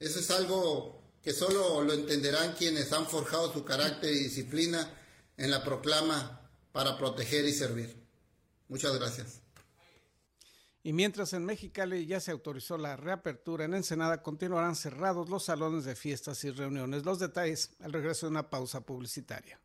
Eso 0.00 0.18
es 0.18 0.30
algo 0.30 0.97
que 1.22 1.32
solo 1.32 1.82
lo 1.82 1.92
entenderán 1.92 2.54
quienes 2.54 2.92
han 2.92 3.06
forjado 3.06 3.52
su 3.52 3.64
carácter 3.64 4.12
y 4.12 4.24
disciplina 4.24 4.88
en 5.36 5.50
la 5.50 5.64
proclama 5.64 6.40
para 6.72 6.96
proteger 6.96 7.44
y 7.44 7.52
servir. 7.52 7.96
Muchas 8.68 8.94
gracias. 8.98 9.40
Y 10.82 10.92
mientras 10.92 11.32
en 11.32 11.44
Mexicali 11.44 12.06
ya 12.06 12.20
se 12.20 12.30
autorizó 12.30 12.78
la 12.78 12.96
reapertura, 12.96 13.64
en 13.64 13.74
Ensenada 13.74 14.22
continuarán 14.22 14.76
cerrados 14.76 15.28
los 15.28 15.44
salones 15.44 15.84
de 15.84 15.96
fiestas 15.96 16.42
y 16.44 16.50
reuniones. 16.50 17.04
Los 17.04 17.18
detalles 17.18 17.72
al 17.80 17.92
regreso 17.92 18.26
de 18.26 18.30
una 18.30 18.48
pausa 18.48 18.80
publicitaria. 18.80 19.60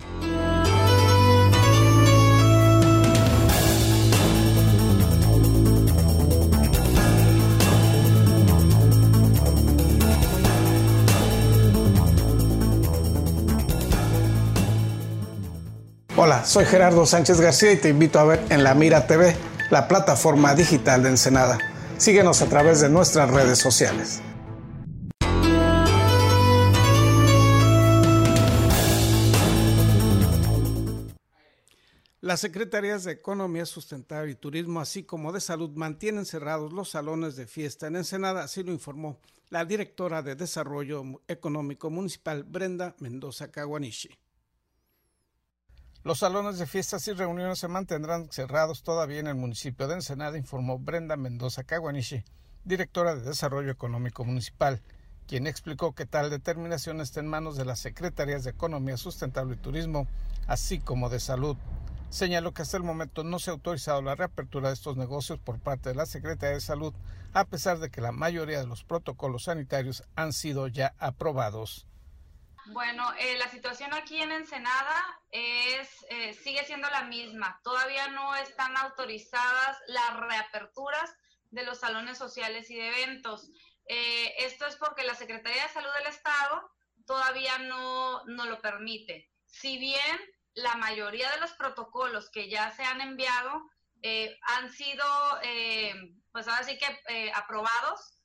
Hola, 16.26 16.46
soy 16.46 16.64
Gerardo 16.64 17.06
Sánchez 17.06 17.42
García 17.42 17.74
y 17.74 17.76
te 17.76 17.90
invito 17.90 18.18
a 18.18 18.24
ver 18.24 18.46
en 18.50 18.64
La 18.64 18.74
Mira 18.76 19.08
TV, 19.08 19.36
la 19.70 19.90
plataforma 19.90 20.56
digital 20.56 21.04
de 21.04 21.10
Ensenada. 21.10 21.58
Síguenos 21.98 22.42
a 22.42 22.46
través 22.46 22.80
de 22.80 22.88
nuestras 22.88 23.30
redes 23.30 23.60
sociales. 23.60 24.22
Las 32.22 32.40
secretarías 32.40 33.04
de 33.04 33.12
Economía 33.12 33.66
Sustentable 33.66 34.32
y 34.32 34.36
Turismo, 34.36 34.80
así 34.80 35.04
como 35.04 35.34
de 35.34 35.42
Salud, 35.42 35.72
mantienen 35.76 36.26
cerrados 36.26 36.72
los 36.72 36.92
salones 36.92 37.36
de 37.36 37.48
fiesta 37.48 37.88
en 37.88 37.98
Ensenada, 37.98 38.46
así 38.46 38.64
lo 38.64 38.72
informó 38.72 39.20
la 39.50 39.66
directora 39.66 40.22
de 40.22 40.36
Desarrollo 40.36 41.04
Económico 41.28 41.90
Municipal, 41.90 42.44
Brenda 42.44 42.96
Mendoza 43.00 43.52
Caguanishi. 43.52 44.23
Los 46.06 46.20
salones 46.20 46.60
de 46.60 46.66
fiestas 46.66 47.08
y 47.08 47.14
reuniones 47.14 47.60
se 47.60 47.70
mantendrán 47.70 48.30
cerrados 48.30 48.84
todavía 48.84 49.22
en 49.22 49.28
el 49.28 49.36
municipio 49.36 49.88
de 49.88 49.94
Ensenada, 49.94 50.38
informó 50.38 50.78
Brenda 50.78 51.16
Mendoza 51.16 51.64
Caguanishi, 51.64 52.26
directora 52.66 53.16
de 53.16 53.22
Desarrollo 53.22 53.72
Económico 53.72 54.26
Municipal, 54.26 54.82
quien 55.28 55.48
explicó 55.48 55.94
que 55.96 56.06
tal 56.06 56.30
determinación 56.30 57.00
está 57.00 57.22
en 57.22 57.28
manos 57.28 57.56
de 57.56 57.64
las 57.64 57.80
Secretarías 57.80 58.44
de 58.44 58.50
Economía 58.50 58.98
Sustentable 58.98 59.56
y 59.56 59.60
Turismo, 59.60 60.06
así 60.46 60.78
como 60.78 61.08
de 61.08 61.22
Salud. 61.22 61.56
Señaló 62.10 62.54
que 62.54 62.64
hasta 62.64 62.76
el 62.76 62.84
momento 62.84 63.24
no 63.24 63.40
se 63.40 63.52
ha 63.52 63.54
autorizado 63.54 64.02
la 64.02 64.16
reapertura 64.16 64.68
de 64.68 64.74
estos 64.74 64.98
negocios 64.98 65.40
por 65.40 65.60
parte 65.60 65.88
de 65.88 65.96
la 65.96 66.06
Secretaría 66.06 66.56
de 66.56 66.62
Salud, 66.62 66.94
a 67.32 67.46
pesar 67.46 67.80
de 67.80 67.90
que 67.90 68.02
la 68.02 68.12
mayoría 68.12 68.60
de 68.60 68.68
los 68.68 68.84
protocolos 68.84 69.46
sanitarios 69.46 70.04
han 70.18 70.34
sido 70.34 70.68
ya 70.68 70.96
aprobados. 71.00 71.88
Bueno, 72.68 73.12
eh, 73.20 73.38
la 73.38 73.50
situación 73.50 73.94
aquí 73.94 74.22
en 74.22 74.32
Ensenada 74.32 75.22
es, 75.32 76.06
eh, 76.10 76.34
sigue 76.34 76.66
siendo 76.66 76.90
la 76.90 77.04
misma. 77.04 77.60
Todavía 77.62 78.08
no 78.08 78.36
están 78.36 78.78
autorizadas 78.78 79.78
las 79.88 80.18
reaperturas 80.18 81.14
de 81.52 81.64
los 81.64 81.80
salones 81.80 82.18
sociales 82.18 82.70
y 82.70 82.76
de 82.76 82.88
eventos. 82.88 83.50
Eh, 83.88 84.34
esto 84.40 84.66
es 84.66 84.78
porque 84.78 85.04
la 85.04 85.16
Secretaría 85.16 85.64
de 85.64 85.74
Salud 85.74 85.90
del 85.98 86.08
Estado 86.08 86.72
todavía 87.06 87.58
no, 87.60 88.24
no 88.26 88.46
lo 88.46 88.62
permite. 88.62 89.30
Si 89.46 89.78
bien 89.78 90.20
la 90.54 90.76
mayoría 90.76 91.30
de 91.32 91.42
los 91.42 91.52
protocolos 91.54 92.30
que 92.30 92.50
ya 92.50 92.72
se 92.72 92.84
han 92.84 93.02
enviado 93.02 93.70
han 94.42 94.70
sido, 94.70 95.06
pues 96.34 96.46
ahora 96.50 96.64
sí 96.66 96.78
que 96.78 97.32
aprobados 97.34 98.20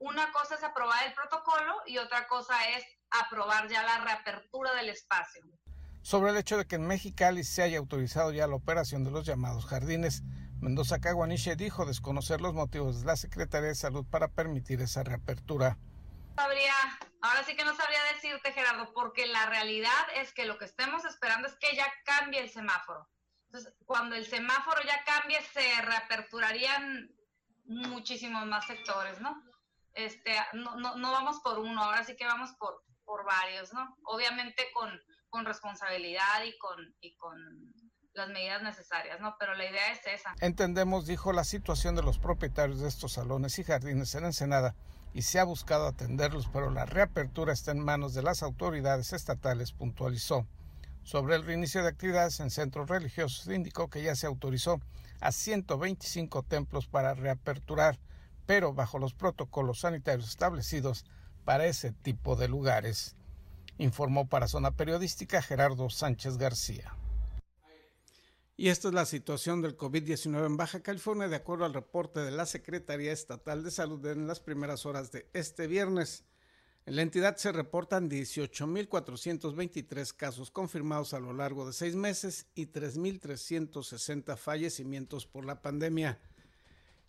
una 0.00 0.32
cosa 0.32 0.56
es 0.56 0.64
aprobar 0.64 1.06
el 1.06 1.14
protocolo 1.14 1.80
y 1.86 1.98
otra 1.98 2.26
cosa 2.26 2.56
es 2.70 2.84
aprobar 3.20 3.68
ya 3.68 3.82
la 3.82 3.98
reapertura 4.04 4.74
del 4.74 4.90
espacio. 4.90 5.42
Sobre 6.02 6.32
el 6.32 6.36
hecho 6.36 6.58
de 6.58 6.66
que 6.66 6.76
en 6.76 6.86
Mexicali 6.86 7.44
se 7.44 7.62
haya 7.62 7.78
autorizado 7.78 8.32
ya 8.32 8.46
la 8.46 8.56
operación 8.56 9.04
de 9.04 9.12
los 9.12 9.24
llamados 9.24 9.66
jardines, 9.66 10.22
Mendoza 10.60 11.00
Caguaniche 11.00 11.56
dijo 11.56 11.86
desconocer 11.86 12.40
los 12.40 12.54
motivos 12.54 13.00
de 13.00 13.06
la 13.06 13.16
Secretaría 13.16 13.68
de 13.68 13.74
Salud 13.74 14.04
para 14.08 14.28
permitir 14.28 14.80
esa 14.80 15.02
reapertura. 15.02 15.76
Sabría, 16.36 16.74
ahora 17.20 17.44
sí 17.44 17.56
que 17.56 17.64
no 17.64 17.74
sabría 17.76 17.98
decirte, 18.14 18.52
Gerardo, 18.52 18.92
porque 18.94 19.26
la 19.26 19.46
realidad 19.46 19.90
es 20.16 20.32
que 20.32 20.44
lo 20.44 20.58
que 20.58 20.64
estemos 20.64 21.04
esperando 21.04 21.48
es 21.48 21.54
que 21.56 21.76
ya 21.76 21.86
cambie 22.04 22.40
el 22.40 22.50
semáforo. 22.50 23.08
Entonces, 23.46 23.74
cuando 23.84 24.14
el 24.14 24.24
semáforo 24.24 24.80
ya 24.84 25.04
cambie, 25.04 25.38
se 25.52 25.82
reaperturarían 25.82 27.10
muchísimos 27.64 28.46
más 28.46 28.66
sectores, 28.66 29.20
¿no? 29.20 29.42
Este, 29.94 30.34
no, 30.54 30.76
no, 30.76 30.96
no 30.96 31.12
vamos 31.12 31.40
por 31.40 31.58
uno, 31.58 31.82
ahora 31.82 32.02
sí 32.02 32.16
que 32.16 32.24
vamos 32.24 32.52
por, 32.58 32.82
por 33.12 33.26
varios, 33.26 33.74
¿no? 33.74 33.94
Obviamente 34.04 34.62
con, 34.72 34.88
con 35.28 35.44
responsabilidad 35.44 36.44
y 36.46 36.56
con, 36.56 36.78
y 37.02 37.14
con 37.16 37.36
las 38.14 38.28
medidas 38.30 38.62
necesarias, 38.62 39.20
¿no? 39.20 39.36
Pero 39.38 39.54
la 39.54 39.68
idea 39.68 39.92
es 39.92 40.06
esa. 40.06 40.34
Entendemos, 40.40 41.06
dijo, 41.06 41.34
la 41.34 41.44
situación 41.44 41.94
de 41.94 42.02
los 42.02 42.18
propietarios 42.18 42.80
de 42.80 42.88
estos 42.88 43.12
salones 43.12 43.58
y 43.58 43.64
jardines 43.64 44.14
en 44.14 44.24
Ensenada 44.24 44.74
y 45.12 45.22
se 45.22 45.38
ha 45.38 45.44
buscado 45.44 45.86
atenderlos, 45.86 46.48
pero 46.50 46.70
la 46.70 46.86
reapertura 46.86 47.52
está 47.52 47.72
en 47.72 47.80
manos 47.80 48.14
de 48.14 48.22
las 48.22 48.42
autoridades 48.42 49.12
estatales, 49.12 49.72
puntualizó. 49.72 50.46
Sobre 51.02 51.36
el 51.36 51.44
reinicio 51.44 51.82
de 51.82 51.90
actividades 51.90 52.40
en 52.40 52.48
centros 52.48 52.88
religiosos, 52.88 53.46
indicó 53.48 53.90
que 53.90 54.02
ya 54.02 54.14
se 54.14 54.26
autorizó 54.26 54.80
a 55.20 55.32
125 55.32 56.44
templos 56.44 56.86
para 56.86 57.12
reaperturar, 57.12 57.98
pero 58.46 58.72
bajo 58.72 58.98
los 58.98 59.12
protocolos 59.12 59.80
sanitarios 59.80 60.30
establecidos 60.30 61.04
para 61.44 61.66
ese 61.66 61.92
tipo 61.92 62.36
de 62.36 62.48
lugares. 62.48 63.16
Informó 63.78 64.28
para 64.28 64.48
Zona 64.48 64.76
Periodística 64.76 65.42
Gerardo 65.42 65.90
Sánchez 65.90 66.38
García. 66.38 66.96
Y 68.56 68.68
esta 68.68 68.88
es 68.88 68.94
la 68.94 69.06
situación 69.06 69.62
del 69.62 69.76
COVID-19 69.76 70.46
en 70.46 70.56
Baja 70.56 70.82
California, 70.82 71.28
de 71.28 71.36
acuerdo 71.36 71.64
al 71.64 71.74
reporte 71.74 72.20
de 72.20 72.30
la 72.30 72.46
Secretaría 72.46 73.12
Estatal 73.12 73.64
de 73.64 73.70
Salud 73.70 74.04
en 74.06 74.26
las 74.26 74.40
primeras 74.40 74.86
horas 74.86 75.10
de 75.10 75.28
este 75.32 75.66
viernes. 75.66 76.24
En 76.84 76.96
la 76.96 77.02
entidad 77.02 77.36
se 77.36 77.52
reportan 77.52 78.10
18.423 78.10 80.12
casos 80.14 80.50
confirmados 80.50 81.14
a 81.14 81.20
lo 81.20 81.32
largo 81.32 81.66
de 81.66 81.72
seis 81.72 81.94
meses 81.94 82.48
y 82.54 82.66
3.360 82.66 84.36
fallecimientos 84.36 85.26
por 85.26 85.44
la 85.44 85.62
pandemia. 85.62 86.20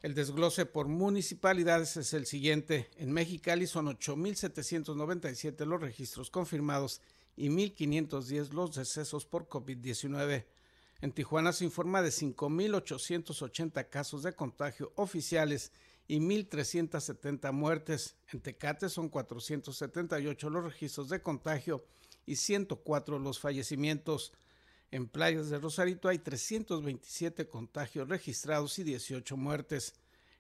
El 0.04 0.16
desglose 0.16 0.66
por 0.66 0.90
municipalidades 0.90 1.96
es 1.96 2.14
el 2.14 2.26
siguiente. 2.26 2.90
En 2.98 3.14
Mexicali 3.14 3.68
son 3.68 3.86
8.797 3.86 5.66
los 5.66 5.80
registros 5.80 6.30
confirmados 6.30 7.00
y 7.38 7.48
1.510 7.48 8.52
los 8.52 8.76
decesos 8.76 9.26
por 9.26 9.48
COVID-19. 9.48 10.44
En 11.00 11.14
Tijuana 11.14 11.54
se 11.54 11.64
informa 11.64 12.02
de 12.02 12.10
5.880 12.10 13.88
casos 13.88 14.24
de 14.24 14.34
contagio 14.34 14.92
oficiales 14.96 15.72
y 16.10 16.20
1.370 16.20 17.54
muertes. 17.54 18.18
En 18.34 18.42
Tecate 18.42 18.90
son 18.90 19.08
478 19.08 20.50
los 20.50 20.66
registros 20.66 21.08
de 21.08 21.22
contagio 21.22 21.86
y 22.26 22.36
104 22.36 23.20
los 23.20 23.40
fallecimientos. 23.40 24.34
En 24.94 25.08
Playas 25.08 25.50
de 25.50 25.58
Rosarito 25.58 26.08
hay 26.08 26.20
327 26.20 27.48
contagios 27.48 28.08
registrados 28.08 28.78
y 28.78 28.84
18 28.84 29.36
muertes. 29.36 29.96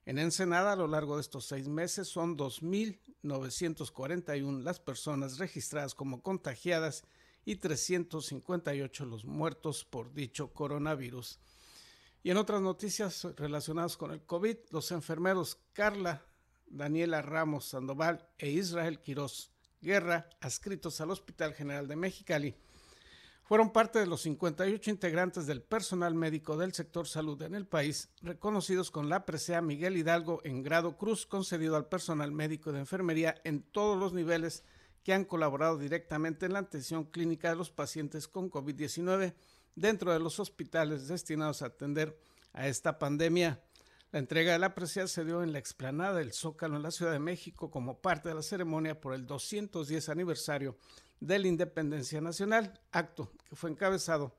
En 0.05 0.19
Ensenada, 0.19 0.73
a 0.73 0.75
lo 0.75 0.85
largo 0.85 1.15
de 1.15 1.21
estos 1.21 1.47
seis 1.47 1.67
meses, 1.67 2.07
son 2.07 2.37
2.941 2.37 4.61
las 4.61 4.79
personas 4.79 5.39
registradas 5.39 5.95
como 5.95 6.21
contagiadas 6.21 7.03
y 7.45 7.55
358 7.55 9.05
los 9.07 9.25
muertos 9.25 9.85
por 9.85 10.13
dicho 10.13 10.53
coronavirus. 10.53 11.39
Y 12.21 12.29
en 12.29 12.37
otras 12.37 12.61
noticias 12.61 13.27
relacionadas 13.35 13.97
con 13.97 14.11
el 14.11 14.21
COVID, 14.21 14.57
los 14.69 14.91
enfermeros 14.91 15.57
Carla, 15.73 16.21
Daniela 16.67 17.23
Ramos 17.23 17.65
Sandoval 17.65 18.29
e 18.37 18.51
Israel 18.51 18.99
Quiroz 18.99 19.49
Guerra, 19.81 20.29
adscritos 20.41 21.01
al 21.01 21.09
Hospital 21.09 21.55
General 21.55 21.87
de 21.87 21.95
Mexicali, 21.95 22.55
fueron 23.53 23.69
parte 23.71 23.99
de 23.99 24.07
los 24.07 24.23
58 24.23 24.89
integrantes 24.89 25.45
del 25.45 25.61
personal 25.61 26.15
médico 26.15 26.57
del 26.57 26.73
sector 26.73 27.07
salud 27.07 27.39
en 27.43 27.53
el 27.53 27.67
país, 27.67 28.09
reconocidos 28.23 28.89
con 28.89 29.09
la 29.09 29.27
presea 29.27 29.61
Miguel 29.61 29.95
Hidalgo 29.95 30.41
en 30.43 30.63
grado 30.63 30.97
cruz 30.97 31.27
concedido 31.27 31.75
al 31.75 31.87
personal 31.87 32.31
médico 32.31 32.71
de 32.71 32.79
enfermería 32.79 33.35
en 33.43 33.61
todos 33.61 33.95
los 33.95 34.11
niveles 34.11 34.63
que 35.03 35.13
han 35.13 35.23
colaborado 35.23 35.77
directamente 35.77 36.47
en 36.47 36.53
la 36.53 36.61
atención 36.61 37.03
clínica 37.03 37.51
de 37.51 37.55
los 37.55 37.69
pacientes 37.69 38.27
con 38.27 38.49
COVID-19 38.49 39.35
dentro 39.75 40.11
de 40.11 40.19
los 40.19 40.39
hospitales 40.39 41.07
destinados 41.07 41.61
a 41.61 41.67
atender 41.67 42.17
a 42.53 42.67
esta 42.67 42.97
pandemia. 42.97 43.61
La 44.11 44.17
entrega 44.17 44.53
de 44.53 44.59
la 44.59 44.73
presea 44.73 45.07
se 45.07 45.25
dio 45.25 45.43
en 45.43 45.53
la 45.53 45.59
explanada 45.59 46.17
del 46.17 46.33
Zócalo 46.33 46.75
en 46.75 46.81
la 46.81 46.89
Ciudad 46.89 47.11
de 47.11 47.19
México 47.19 47.69
como 47.69 48.01
parte 48.01 48.29
de 48.29 48.35
la 48.35 48.41
ceremonia 48.41 48.99
por 48.99 49.13
el 49.13 49.27
210 49.27 50.09
aniversario 50.09 50.75
de 51.23 51.39
la 51.39 51.47
Independencia 51.47 52.19
Nacional, 52.19 52.81
acto 52.91 53.31
que 53.47 53.55
fue 53.55 53.69
encabezado 53.69 54.35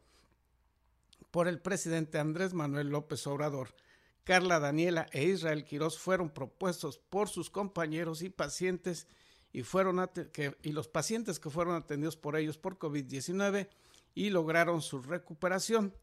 por 1.30 1.48
el 1.48 1.58
presidente 1.58 2.18
Andrés 2.18 2.52
Manuel 2.52 2.90
López 2.90 3.26
Obrador. 3.26 3.74
Carla 4.22 4.60
Daniela 4.60 5.06
e 5.12 5.24
Israel 5.24 5.64
Quirós 5.64 5.98
fueron 5.98 6.28
propuestos 6.28 6.98
por 6.98 7.30
sus 7.30 7.48
compañeros 7.48 8.20
y 8.20 8.28
pacientes 8.28 9.06
y, 9.50 9.62
fueron 9.62 10.06
que, 10.32 10.58
y 10.62 10.72
los 10.72 10.88
pacientes 10.88 11.40
que 11.40 11.48
fueron 11.48 11.74
atendidos 11.74 12.16
por 12.16 12.36
ellos 12.36 12.58
por 12.58 12.78
COVID-19 12.78 13.68
y 14.14 14.28
lograron 14.28 14.82
su 14.82 15.00
recuperación. 15.00 15.94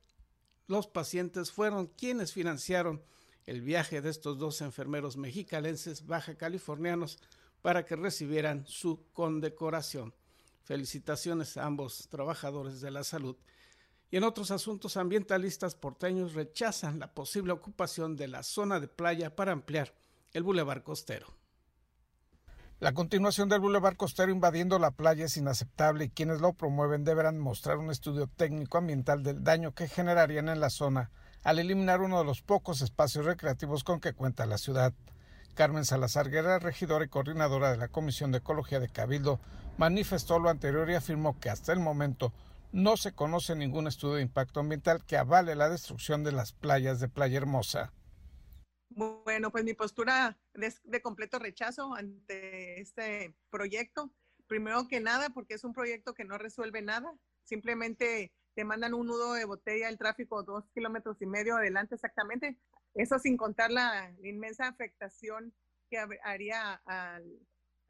Los 0.65 0.87
pacientes 0.87 1.51
fueron 1.51 1.87
quienes 1.87 2.33
financiaron 2.33 3.03
el 3.45 3.61
viaje 3.61 4.01
de 4.01 4.09
estos 4.09 4.39
dos 4.39 4.61
enfermeros 4.61 5.15
mexicalenses 5.15 6.07
baja 6.07 6.35
californianos 6.35 7.19
para 7.61 7.85
que 7.85 7.95
recibieran 7.95 8.65
su 8.65 9.05
condecoración. 9.13 10.15
Felicitaciones 10.71 11.57
a 11.57 11.65
ambos 11.65 12.07
trabajadores 12.07 12.79
de 12.79 12.91
la 12.91 13.03
salud. 13.03 13.35
Y 14.09 14.15
en 14.15 14.23
otros 14.23 14.51
asuntos, 14.51 14.95
ambientalistas 14.95 15.75
porteños 15.75 16.33
rechazan 16.33 16.97
la 16.97 17.13
posible 17.13 17.51
ocupación 17.51 18.15
de 18.15 18.29
la 18.29 18.41
zona 18.41 18.79
de 18.79 18.87
playa 18.87 19.35
para 19.35 19.51
ampliar 19.51 19.93
el 20.31 20.43
bulevar 20.43 20.81
costero. 20.81 21.27
La 22.79 22.93
continuación 22.93 23.49
del 23.49 23.59
bulevar 23.59 23.97
costero 23.97 24.31
invadiendo 24.31 24.79
la 24.79 24.91
playa 24.91 25.25
es 25.25 25.35
inaceptable 25.35 26.05
y 26.05 26.09
quienes 26.09 26.39
lo 26.39 26.53
promueven 26.53 27.03
deberán 27.03 27.37
mostrar 27.37 27.77
un 27.77 27.91
estudio 27.91 28.27
técnico 28.27 28.77
ambiental 28.77 29.23
del 29.23 29.43
daño 29.43 29.73
que 29.73 29.89
generarían 29.89 30.47
en 30.47 30.61
la 30.61 30.69
zona 30.69 31.11
al 31.43 31.59
eliminar 31.59 31.99
uno 31.99 32.19
de 32.19 32.23
los 32.23 32.41
pocos 32.41 32.81
espacios 32.81 33.25
recreativos 33.25 33.83
con 33.83 33.99
que 33.99 34.13
cuenta 34.13 34.45
la 34.45 34.57
ciudad. 34.57 34.93
Carmen 35.53 35.83
Salazar 35.83 36.29
Guerra, 36.29 36.59
regidora 36.59 37.03
y 37.03 37.09
coordinadora 37.09 37.71
de 37.71 37.77
la 37.77 37.89
Comisión 37.89 38.31
de 38.31 38.37
Ecología 38.37 38.79
de 38.79 38.87
Cabildo, 38.87 39.41
manifestó 39.77 40.39
lo 40.39 40.49
anterior 40.49 40.89
y 40.89 40.95
afirmó 40.95 41.39
que 41.39 41.49
hasta 41.49 41.73
el 41.73 41.79
momento 41.79 42.33
no 42.71 42.97
se 42.97 43.13
conoce 43.13 43.55
ningún 43.55 43.87
estudio 43.87 44.15
de 44.15 44.21
impacto 44.21 44.59
ambiental 44.59 45.05
que 45.05 45.17
avale 45.17 45.55
la 45.55 45.69
destrucción 45.69 46.23
de 46.23 46.31
las 46.31 46.53
playas 46.53 46.99
de 46.99 47.09
Playa 47.09 47.37
Hermosa. 47.37 47.93
Bueno, 48.89 49.51
pues 49.51 49.63
mi 49.63 49.73
postura 49.73 50.37
es 50.53 50.81
de 50.83 51.01
completo 51.01 51.39
rechazo 51.39 51.93
ante 51.93 52.79
este 52.81 53.33
proyecto. 53.49 54.11
Primero 54.47 54.87
que 54.87 54.99
nada, 54.99 55.29
porque 55.29 55.53
es 55.53 55.63
un 55.63 55.73
proyecto 55.73 56.13
que 56.13 56.25
no 56.25 56.37
resuelve 56.37 56.81
nada. 56.81 57.13
Simplemente 57.43 58.33
te 58.53 58.65
mandan 58.65 58.93
un 58.93 59.07
nudo 59.07 59.33
de 59.33 59.45
botella 59.45 59.87
el 59.87 59.97
tráfico 59.97 60.43
dos 60.43 60.69
kilómetros 60.73 61.21
y 61.21 61.25
medio 61.25 61.55
adelante 61.55 61.95
exactamente. 61.95 62.57
Eso 62.93 63.17
sin 63.19 63.37
contar 63.37 63.71
la 63.71 64.13
inmensa 64.23 64.67
afectación 64.67 65.53
que 65.89 65.97
haría 66.23 66.81
a, 66.85 67.19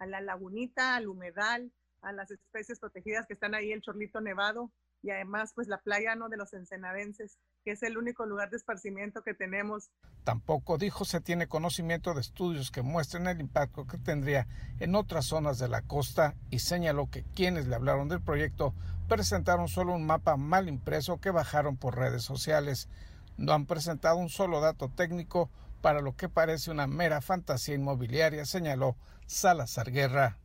a 0.02 0.08
la 0.08 0.20
lagunita, 0.20 0.96
al 0.96 1.08
humedal, 1.08 1.72
a 2.02 2.12
las 2.12 2.32
especies 2.32 2.80
protegidas 2.80 3.28
que 3.28 3.36
están 3.36 3.54
ahí, 3.54 3.72
el 3.72 3.82
chorlito 3.82 4.20
nevado 4.20 4.72
y 5.04 5.12
además 5.12 5.52
pues 5.54 5.68
la 5.68 5.78
playa 5.78 6.16
no 6.16 6.28
de 6.28 6.38
los 6.38 6.54
ensenadenses 6.54 7.38
que 7.64 7.72
es 7.72 7.84
el 7.84 7.98
único 8.00 8.26
lugar 8.26 8.50
de 8.50 8.58
esparcimiento 8.58 9.22
que 9.22 9.36
tenemos. 9.36 9.92
Tampoco 10.24 10.80
dijo 10.80 11.06
se 11.06 11.22
tiene 11.22 11.48
conocimiento 11.48 12.16
de 12.16 12.22
estudios 12.22 12.72
que 12.72 12.82
muestren 12.82 13.28
el 13.28 13.40
impacto 13.40 13.86
que 13.86 14.00
tendría 14.00 14.48
en 14.80 14.96
otras 14.96 15.26
zonas 15.26 15.60
de 15.60 15.68
la 15.68 15.84
costa 15.84 16.34
y 16.50 16.60
señaló 16.60 17.12
que 17.12 17.24
quienes 17.36 17.68
le 17.68 17.76
hablaron 17.76 18.10
del 18.10 18.24
proyecto 18.24 18.74
presentaron 19.08 19.68
solo 19.68 19.94
un 19.94 20.08
mapa 20.08 20.36
mal 20.36 20.68
impreso 20.68 21.22
que 21.22 21.30
bajaron 21.30 21.78
por 21.78 21.96
redes 21.96 22.24
sociales. 22.24 22.90
No 23.38 23.54
han 23.54 23.68
presentado 23.68 24.16
un 24.16 24.30
solo 24.30 24.62
dato 24.62 24.90
técnico 24.90 25.52
para 25.82 26.02
lo 26.02 26.16
que 26.16 26.30
parece 26.30 26.72
una 26.72 26.88
mera 26.88 27.22
fantasía 27.22 27.76
inmobiliaria, 27.76 28.46
señaló 28.46 28.96
Salazar 29.26 29.92
Guerra. 29.92 30.38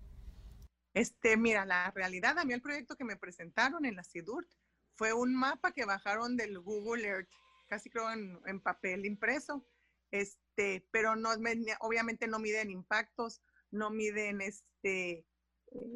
Este, 0.95 1.37
mira, 1.37 1.67
la 1.67 1.91
realidad, 1.91 2.39
a 2.39 2.45
mí 2.45 2.55
el 2.55 2.63
proyecto 2.63 2.97
que 2.97 3.05
me 3.05 3.17
presentaron 3.17 3.85
en 3.85 3.97
la 3.97 4.03
CIDURT 4.03 4.49
fue 4.95 5.13
un 5.13 5.35
mapa 5.35 5.73
que 5.73 5.85
bajaron 5.85 6.37
del 6.37 6.59
Google 6.59 7.07
Earth, 7.07 7.29
casi 7.69 7.91
creo 7.91 8.11
en, 8.11 8.61
papel 8.61 9.05
impreso, 9.05 9.67
este, 10.11 10.89
pero 10.91 11.15
no, 11.15 11.31
obviamente 11.81 12.27
no 12.29 12.39
miden 12.39 12.71
impactos, 12.71 13.43
no 13.71 13.91
miden 13.91 14.41
este, 14.41 15.27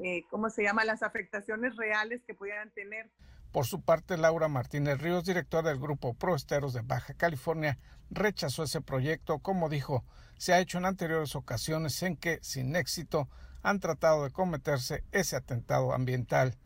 eh, 0.05 0.25
¿cómo 0.29 0.51
se 0.51 0.63
llama? 0.63 0.85
Las 0.85 1.03
afectaciones 1.03 1.77
reales 1.77 2.23
que 2.27 2.35
pudieran 2.35 2.71
tener. 2.73 3.11
Por 3.53 3.67
su 3.67 3.81
parte, 3.81 4.17
Laura 4.17 4.47
Martínez 4.47 5.01
Ríos, 5.01 5.25
directora 5.25 5.71
del 5.71 5.81
grupo 5.81 6.15
Proesteros 6.15 6.73
de 6.73 6.83
Baja 6.83 7.15
California, 7.15 7.79
rechazó 8.09 8.63
ese 8.63 8.81
proyecto, 8.81 9.41
como 9.41 9.69
dijo, 9.69 10.05
se 10.39 10.53
ha 10.53 10.61
hecho 10.61 10.79
en 10.79 10.85
anteriores 10.85 11.35
ocasiones 11.35 12.01
en 12.05 12.17
que, 12.17 12.39
sin 12.43 12.77
éxito, 12.77 13.29
han 13.63 13.81
tratado 13.81 14.23
de 14.23 14.31
cometerse 14.31 15.03
ese 15.11 15.35
atentado 15.35 15.93
ambiental. 15.93 16.57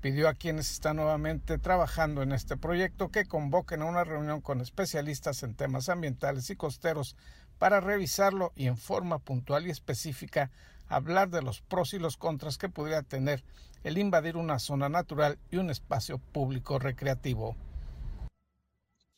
Pidió 0.00 0.26
a 0.26 0.34
quienes 0.34 0.70
están 0.72 0.96
nuevamente 0.96 1.58
trabajando 1.58 2.22
en 2.22 2.32
este 2.32 2.56
proyecto 2.56 3.10
que 3.10 3.26
convoquen 3.26 3.82
a 3.82 3.86
una 3.86 4.02
reunión 4.02 4.40
con 4.40 4.62
especialistas 4.62 5.42
en 5.42 5.54
temas 5.54 5.90
ambientales 5.90 6.48
y 6.48 6.56
costeros 6.56 7.14
para 7.58 7.80
revisarlo 7.80 8.52
y 8.56 8.66
en 8.66 8.78
forma 8.78 9.18
puntual 9.18 9.66
y 9.66 9.70
específica 9.70 10.50
hablar 10.92 11.30
de 11.30 11.42
los 11.42 11.62
pros 11.62 11.94
y 11.94 11.98
los 11.98 12.16
contras 12.16 12.58
que 12.58 12.68
pudiera 12.68 13.02
tener 13.02 13.42
el 13.82 13.96
invadir 13.98 14.36
una 14.36 14.58
zona 14.58 14.88
natural 14.88 15.38
y 15.50 15.56
un 15.56 15.70
espacio 15.70 16.18
público 16.18 16.78
recreativo. 16.78 17.56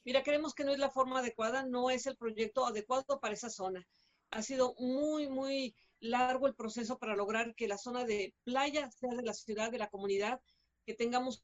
Mira, 0.05 0.23
creemos 0.23 0.55
que 0.55 0.65
no 0.65 0.73
es 0.73 0.79
la 0.79 0.91
forma 0.91 1.19
adecuada, 1.19 1.65
no 1.65 1.91
es 1.91 2.07
el 2.07 2.17
proyecto 2.17 2.67
adecuado 2.67 3.19
para 3.21 3.35
esa 3.35 3.51
zona. 3.51 3.87
Ha 4.31 4.43
sido 4.43 4.75
muy, 4.79 5.29
muy 5.29 5.75
largo 5.99 6.47
el 6.47 6.55
proceso 6.55 6.99
para 6.99 7.17
lograr 7.17 7.55
que 7.55 7.67
la 7.67 7.79
zona 7.79 8.05
de 8.05 8.35
playa 8.45 8.91
sea 8.91 9.15
de 9.17 9.23
la 9.23 9.35
ciudad, 9.35 9.73
de 9.73 9.79
la 9.79 9.89
comunidad, 9.89 10.41
que 10.85 10.95
tengamos 10.95 11.43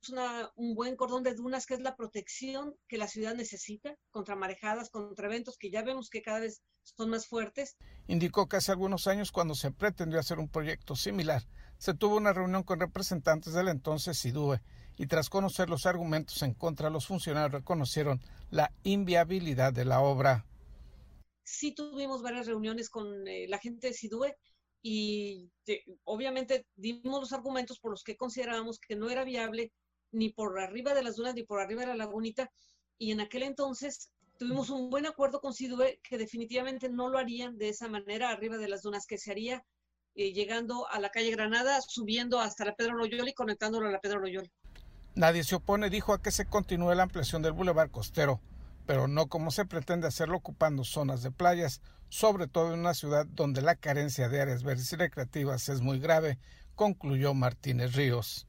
un 0.56 0.74
buen 0.74 0.96
cordón 0.96 1.22
de 1.22 1.34
dunas, 1.34 1.66
que 1.66 1.74
es 1.74 1.80
la 1.80 1.96
protección 1.96 2.74
que 2.88 2.98
la 2.98 3.08
ciudad 3.08 3.34
necesita 3.34 3.96
contra 4.10 4.36
marejadas, 4.36 4.90
contra 4.90 5.26
eventos 5.26 5.56
que 5.56 5.70
ya 5.70 5.82
vemos 5.82 6.10
que 6.10 6.22
cada 6.22 6.40
vez 6.40 6.62
son 6.82 7.10
más 7.10 7.26
fuertes. 7.26 7.76
Indicó 8.06 8.48
que 8.48 8.56
hace 8.56 8.72
algunos 8.72 9.06
años, 9.06 9.32
cuando 9.32 9.54
se 9.54 9.70
pretendió 9.70 10.18
hacer 10.18 10.38
un 10.38 10.48
proyecto 10.48 10.96
similar, 10.96 11.42
se 11.78 11.94
tuvo 11.94 12.16
una 12.16 12.32
reunión 12.32 12.62
con 12.62 12.80
representantes 12.80 13.54
del 13.54 13.68
entonces 13.68 14.18
SIDUE 14.18 14.60
y 14.98 15.06
tras 15.06 15.30
conocer 15.30 15.70
los 15.70 15.86
argumentos 15.86 16.42
en 16.42 16.52
contra, 16.52 16.90
los 16.90 17.06
funcionarios 17.06 17.52
reconocieron 17.52 18.20
la 18.50 18.72
inviabilidad 18.82 19.72
de 19.72 19.86
la 19.86 20.00
obra. 20.00 20.44
Sí 21.42 21.74
tuvimos 21.74 22.22
varias 22.22 22.46
reuniones 22.46 22.90
con 22.90 23.26
eh, 23.26 23.46
la 23.48 23.58
gente 23.58 23.88
de 23.88 23.94
SIDUE 23.94 24.36
y 24.82 25.50
obviamente 26.04 26.66
dimos 26.74 27.20
los 27.20 27.32
argumentos 27.32 27.78
por 27.78 27.90
los 27.90 28.02
que 28.02 28.16
considerábamos 28.16 28.78
que 28.78 28.96
no 28.96 29.10
era 29.10 29.24
viable 29.24 29.72
ni 30.10 30.30
por 30.30 30.58
arriba 30.58 30.94
de 30.94 31.02
las 31.02 31.16
dunas 31.16 31.34
ni 31.34 31.42
por 31.42 31.60
arriba 31.60 31.82
de 31.82 31.88
la 31.88 31.96
lagunita 31.96 32.50
y 32.98 33.12
en 33.12 33.20
aquel 33.20 33.42
entonces 33.42 34.10
tuvimos 34.40 34.70
un 34.70 34.88
buen 34.88 35.04
acuerdo 35.04 35.40
con 35.40 35.52
SIDUE 35.52 36.00
que 36.02 36.16
definitivamente 36.16 36.88
no 36.88 37.10
lo 37.10 37.18
harían 37.18 37.58
de 37.58 37.68
esa 37.68 37.88
manera 37.88 38.30
arriba 38.30 38.56
de 38.56 38.68
las 38.68 38.80
dunas, 38.80 39.06
que 39.06 39.18
se 39.18 39.30
haría 39.30 39.62
eh, 40.14 40.32
llegando 40.32 40.88
a 40.88 40.98
la 40.98 41.10
calle 41.10 41.30
Granada, 41.30 41.80
subiendo 41.82 42.40
hasta 42.40 42.64
la 42.64 42.74
Pedro 42.74 42.94
Loyola 42.94 43.28
y 43.28 43.34
conectándolo 43.34 43.86
a 43.86 43.90
la 43.90 44.00
Pedro 44.00 44.20
Loyola. 44.20 44.48
Nadie 45.14 45.44
se 45.44 45.56
opone, 45.56 45.90
dijo, 45.90 46.14
a 46.14 46.22
que 46.22 46.30
se 46.30 46.46
continúe 46.46 46.94
la 46.94 47.02
ampliación 47.02 47.42
del 47.42 47.52
bulevar 47.52 47.90
costero, 47.90 48.40
pero 48.86 49.08
no 49.08 49.28
como 49.28 49.50
se 49.50 49.64
pretende 49.64 50.06
hacerlo 50.06 50.36
ocupando 50.36 50.84
zonas 50.84 51.22
de 51.22 51.30
playas, 51.30 51.80
sobre 52.08 52.48
todo 52.48 52.74
en 52.74 52.80
una 52.80 52.94
ciudad 52.94 53.26
donde 53.26 53.62
la 53.62 53.76
carencia 53.76 54.28
de 54.28 54.40
áreas 54.40 54.62
verdes 54.62 54.92
y 54.92 54.96
recreativas 54.96 55.68
es 55.68 55.80
muy 55.80 56.00
grave, 56.00 56.38
concluyó 56.74 57.34
Martínez 57.34 57.94
Ríos. 57.94 58.46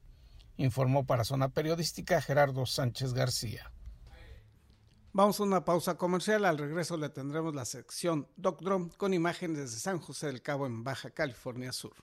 Informó 0.56 1.06
para 1.06 1.24
Zona 1.24 1.48
Periodística 1.48 2.20
Gerardo 2.20 2.66
Sánchez 2.66 3.14
García. 3.14 3.72
Vamos 5.14 5.40
a 5.40 5.42
una 5.42 5.64
pausa 5.64 5.96
comercial. 5.96 6.44
Al 6.46 6.56
regreso 6.56 6.96
le 6.96 7.10
tendremos 7.10 7.54
la 7.54 7.66
sección 7.66 8.28
Doc 8.36 8.62
Drum 8.62 8.88
con 8.88 9.12
imágenes 9.12 9.72
de 9.72 9.78
San 9.78 9.98
José 9.98 10.28
del 10.28 10.40
Cabo 10.40 10.66
en 10.66 10.84
Baja 10.84 11.10
California 11.10 11.72
Sur. 11.72 11.94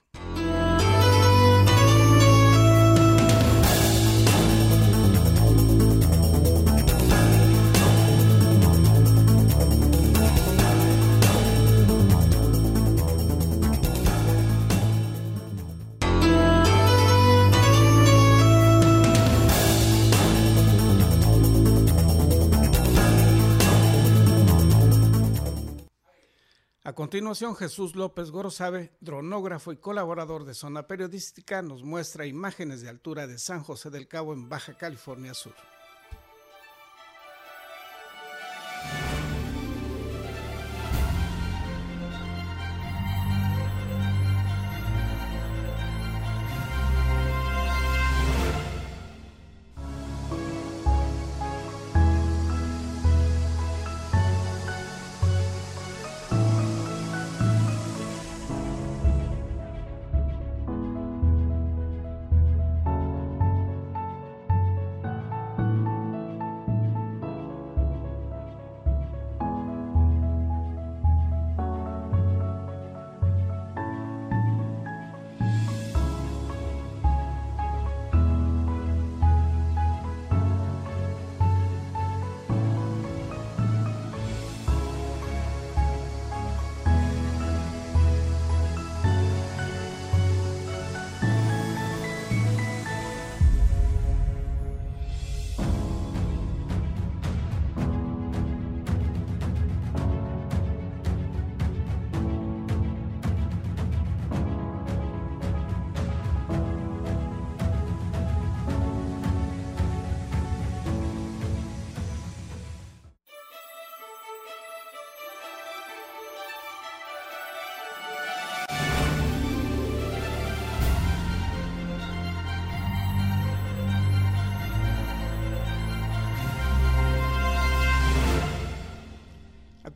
Continuación, 27.00 27.56
Jesús 27.56 27.96
López 27.96 28.30
Gorosabe, 28.30 28.92
dronógrafo 29.00 29.72
y 29.72 29.78
colaborador 29.78 30.44
de 30.44 30.52
Zona 30.52 30.86
Periodística, 30.86 31.62
nos 31.62 31.82
muestra 31.82 32.26
imágenes 32.26 32.82
de 32.82 32.90
altura 32.90 33.26
de 33.26 33.38
San 33.38 33.62
José 33.62 33.88
del 33.88 34.06
Cabo 34.06 34.34
en 34.34 34.50
Baja 34.50 34.74
California 34.74 35.32
Sur. 35.32 35.54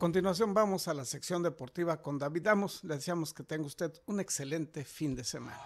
Continuación 0.05 0.53
vamos 0.53 0.87
a 0.87 0.93
la 0.93 1.03
sección 1.03 1.41
deportiva 1.41 1.99
con 1.99 2.19
David 2.19 2.43
Damos. 2.43 2.83
Le 2.83 2.93
deseamos 2.93 3.33
que 3.33 3.41
tenga 3.41 3.65
usted 3.65 3.91
un 4.05 4.19
excelente 4.19 4.85
fin 4.85 5.15
de 5.15 5.23
semana. 5.23 5.59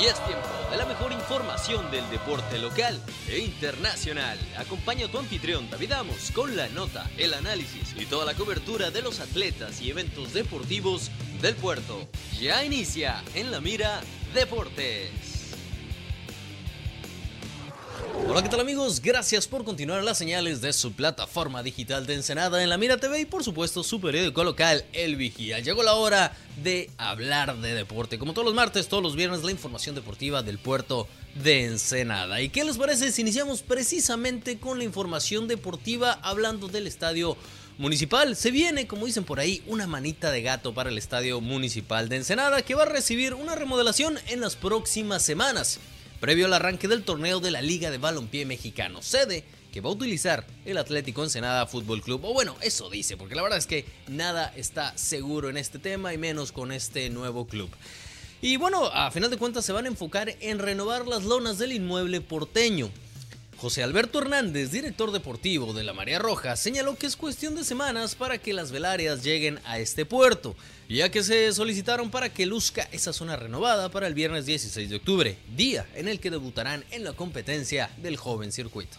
Y 0.00 0.06
es 0.06 0.14
tiempo 0.24 0.48
de 0.70 0.78
la 0.78 0.86
mejor 0.86 1.12
información 1.12 1.90
del 1.90 2.08
deporte 2.08 2.56
local 2.56 2.98
e 3.28 3.38
internacional. 3.38 4.38
Acompaña 4.56 5.04
a 5.04 5.10
tu 5.10 5.18
anfitrión 5.18 5.68
David 5.68 5.92
Amos 5.92 6.30
con 6.30 6.56
la 6.56 6.70
nota, 6.70 7.10
el 7.18 7.34
análisis 7.34 7.94
y 8.00 8.06
toda 8.06 8.24
la 8.24 8.32
cobertura 8.32 8.90
de 8.90 9.02
los 9.02 9.20
atletas 9.20 9.82
y 9.82 9.90
eventos 9.90 10.32
deportivos 10.32 11.10
del 11.42 11.54
puerto. 11.54 12.08
Ya 12.40 12.64
inicia 12.64 13.22
en 13.34 13.50
la 13.50 13.60
mira 13.60 14.00
Deportes. 14.32 15.33
Hola, 18.26 18.42
¿qué 18.42 18.48
tal 18.48 18.60
amigos? 18.60 19.00
Gracias 19.00 19.46
por 19.46 19.64
continuar 19.64 20.02
las 20.02 20.18
señales 20.18 20.60
de 20.60 20.72
su 20.72 20.92
plataforma 20.92 21.62
digital 21.62 22.06
de 22.06 22.14
Ensenada 22.14 22.62
en 22.62 22.68
la 22.68 22.78
Mira 22.78 22.96
TV 22.96 23.20
y 23.20 23.24
por 23.26 23.44
supuesto 23.44 23.84
su 23.84 24.00
periódico 24.00 24.42
local 24.42 24.84
El 24.92 25.16
Vigía. 25.16 25.60
Llegó 25.60 25.82
la 25.82 25.94
hora 25.94 26.36
de 26.62 26.90
hablar 26.96 27.58
de 27.58 27.74
deporte. 27.74 28.18
Como 28.18 28.32
todos 28.32 28.46
los 28.46 28.54
martes, 28.54 28.88
todos 28.88 29.02
los 29.02 29.14
viernes, 29.14 29.44
la 29.44 29.50
información 29.50 29.94
deportiva 29.94 30.42
del 30.42 30.58
puerto 30.58 31.06
de 31.34 31.66
Ensenada. 31.66 32.40
¿Y 32.40 32.48
qué 32.48 32.64
les 32.64 32.78
parece 32.78 33.12
si 33.12 33.22
iniciamos 33.22 33.62
precisamente 33.62 34.58
con 34.58 34.78
la 34.78 34.84
información 34.84 35.46
deportiva 35.46 36.18
hablando 36.22 36.68
del 36.68 36.86
estadio 36.86 37.36
municipal. 37.78 38.36
Se 38.36 38.50
viene, 38.50 38.86
como 38.86 39.06
dicen 39.06 39.24
por 39.24 39.40
ahí, 39.40 39.62
una 39.66 39.86
manita 39.86 40.30
de 40.30 40.42
gato 40.42 40.74
para 40.74 40.90
el 40.90 40.98
estadio 40.98 41.40
municipal 41.40 42.08
de 42.08 42.16
Ensenada 42.16 42.62
que 42.62 42.74
va 42.74 42.82
a 42.82 42.86
recibir 42.86 43.34
una 43.34 43.54
remodelación 43.54 44.18
en 44.28 44.40
las 44.40 44.56
próximas 44.56 45.22
semanas, 45.22 45.80
previo 46.24 46.46
al 46.46 46.54
arranque 46.54 46.88
del 46.88 47.02
torneo 47.02 47.38
de 47.38 47.50
la 47.50 47.60
Liga 47.60 47.90
de 47.90 47.98
Balompié 47.98 48.46
Mexicano, 48.46 49.02
sede 49.02 49.44
que 49.70 49.82
va 49.82 49.90
a 49.90 49.92
utilizar 49.92 50.46
el 50.64 50.78
Atlético 50.78 51.22
Ensenada 51.22 51.66
Fútbol 51.66 52.00
Club. 52.00 52.24
O 52.24 52.32
bueno, 52.32 52.56
eso 52.62 52.88
dice, 52.88 53.18
porque 53.18 53.34
la 53.34 53.42
verdad 53.42 53.58
es 53.58 53.66
que 53.66 53.84
nada 54.08 54.50
está 54.56 54.96
seguro 54.96 55.50
en 55.50 55.58
este 55.58 55.78
tema 55.78 56.14
y 56.14 56.16
menos 56.16 56.50
con 56.50 56.72
este 56.72 57.10
nuevo 57.10 57.46
club. 57.46 57.68
Y 58.40 58.56
bueno, 58.56 58.86
a 58.86 59.10
final 59.10 59.28
de 59.28 59.36
cuentas 59.36 59.66
se 59.66 59.72
van 59.72 59.84
a 59.84 59.88
enfocar 59.88 60.34
en 60.40 60.60
renovar 60.60 61.06
las 61.06 61.24
lonas 61.24 61.58
del 61.58 61.72
inmueble 61.72 62.22
porteño. 62.22 62.88
José 63.56 63.82
Alberto 63.82 64.18
Hernández, 64.18 64.70
director 64.70 65.12
deportivo 65.12 65.72
de 65.72 65.84
la 65.84 65.92
Marea 65.92 66.18
Roja, 66.18 66.56
señaló 66.56 66.96
que 66.96 67.06
es 67.06 67.16
cuestión 67.16 67.54
de 67.54 67.64
semanas 67.64 68.14
para 68.14 68.38
que 68.38 68.52
las 68.52 68.72
velarias 68.72 69.22
lleguen 69.22 69.60
a 69.64 69.78
este 69.78 70.04
puerto, 70.04 70.56
ya 70.88 71.10
que 71.10 71.22
se 71.22 71.52
solicitaron 71.52 72.10
para 72.10 72.32
que 72.32 72.46
luzca 72.46 72.88
esa 72.92 73.12
zona 73.12 73.36
renovada 73.36 73.90
para 73.90 74.06
el 74.06 74.14
viernes 74.14 74.46
16 74.46 74.90
de 74.90 74.96
octubre, 74.96 75.38
día 75.56 75.86
en 75.94 76.08
el 76.08 76.20
que 76.20 76.30
debutarán 76.30 76.84
en 76.90 77.04
la 77.04 77.12
competencia 77.12 77.90
del 77.98 78.16
joven 78.16 78.52
circuito. 78.52 78.98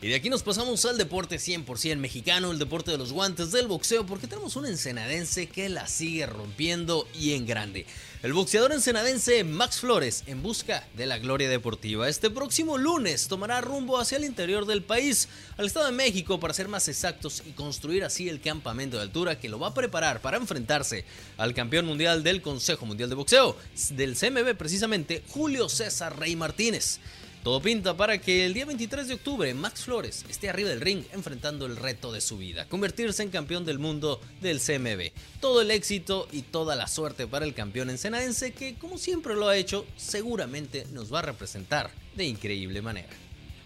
Y 0.00 0.06
de 0.06 0.14
aquí 0.14 0.30
nos 0.30 0.44
pasamos 0.44 0.84
al 0.84 0.96
deporte 0.96 1.38
100% 1.38 1.96
mexicano, 1.96 2.52
el 2.52 2.60
deporte 2.60 2.92
de 2.92 2.98
los 2.98 3.12
guantes 3.12 3.50
del 3.50 3.66
boxeo, 3.66 4.06
porque 4.06 4.28
tenemos 4.28 4.54
un 4.54 4.64
ensenadense 4.64 5.48
que 5.48 5.68
la 5.68 5.88
sigue 5.88 6.24
rompiendo 6.24 7.08
y 7.18 7.32
en 7.32 7.46
grande. 7.46 7.84
El 8.22 8.32
boxeador 8.32 8.70
ensenadense 8.70 9.42
Max 9.42 9.80
Flores, 9.80 10.22
en 10.28 10.40
busca 10.40 10.86
de 10.96 11.06
la 11.06 11.18
gloria 11.18 11.48
deportiva, 11.48 12.08
este 12.08 12.30
próximo 12.30 12.78
lunes 12.78 13.26
tomará 13.26 13.60
rumbo 13.60 13.98
hacia 13.98 14.18
el 14.18 14.24
interior 14.24 14.66
del 14.66 14.84
país, 14.84 15.28
al 15.56 15.66
Estado 15.66 15.86
de 15.86 15.92
México, 15.92 16.38
para 16.38 16.54
ser 16.54 16.68
más 16.68 16.86
exactos 16.86 17.42
y 17.44 17.50
construir 17.50 18.04
así 18.04 18.28
el 18.28 18.40
campamento 18.40 18.98
de 18.98 19.02
altura 19.02 19.40
que 19.40 19.48
lo 19.48 19.58
va 19.58 19.68
a 19.68 19.74
preparar 19.74 20.20
para 20.20 20.36
enfrentarse 20.36 21.04
al 21.38 21.54
campeón 21.54 21.86
mundial 21.86 22.22
del 22.22 22.40
Consejo 22.40 22.86
Mundial 22.86 23.08
de 23.08 23.16
Boxeo, 23.16 23.56
del 23.90 24.16
CMB 24.16 24.56
precisamente, 24.56 25.24
Julio 25.28 25.68
César 25.68 26.16
Rey 26.16 26.36
Martínez. 26.36 27.00
Todo 27.48 27.62
pinta 27.62 27.96
para 27.96 28.18
que 28.18 28.44
el 28.44 28.52
día 28.52 28.66
23 28.66 29.08
de 29.08 29.14
octubre 29.14 29.54
Max 29.54 29.84
Flores 29.84 30.26
esté 30.28 30.50
arriba 30.50 30.68
del 30.68 30.82
ring 30.82 31.04
enfrentando 31.14 31.64
el 31.64 31.76
reto 31.76 32.12
de 32.12 32.20
su 32.20 32.36
vida, 32.36 32.68
convertirse 32.68 33.22
en 33.22 33.30
campeón 33.30 33.64
del 33.64 33.78
mundo 33.78 34.20
del 34.42 34.60
CMB. 34.60 35.12
Todo 35.40 35.62
el 35.62 35.70
éxito 35.70 36.28
y 36.30 36.42
toda 36.42 36.76
la 36.76 36.86
suerte 36.86 37.26
para 37.26 37.46
el 37.46 37.54
campeón 37.54 37.88
ensenadense 37.88 38.52
que, 38.52 38.74
como 38.74 38.98
siempre 38.98 39.34
lo 39.34 39.48
ha 39.48 39.56
hecho, 39.56 39.86
seguramente 39.96 40.86
nos 40.92 41.10
va 41.10 41.20
a 41.20 41.22
representar 41.22 41.90
de 42.16 42.26
increíble 42.26 42.82
manera. 42.82 43.08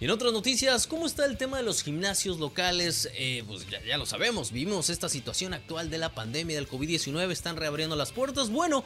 Y 0.01 0.05
en 0.05 0.13
otras 0.13 0.33
noticias, 0.33 0.87
¿cómo 0.87 1.05
está 1.05 1.25
el 1.25 1.37
tema 1.37 1.57
de 1.57 1.65
los 1.65 1.83
gimnasios 1.83 2.39
locales? 2.39 3.09
Eh, 3.15 3.43
pues 3.49 3.69
ya, 3.69 3.83
ya, 3.85 3.99
lo 3.99 4.07
sabemos, 4.07 4.53
vimos 4.53 4.91
esta 4.91 5.09
situación 5.09 5.55
actual 5.55 5.91
de 5.91 5.99
la 5.99 6.15
pandemia 6.15 6.55
del 6.55 6.69
COVID-19, 6.69 7.33
están 7.33 7.57
reabriendo 7.57 7.97
las 7.97 8.13
puertas. 8.13 8.49
Bueno, 8.49 8.85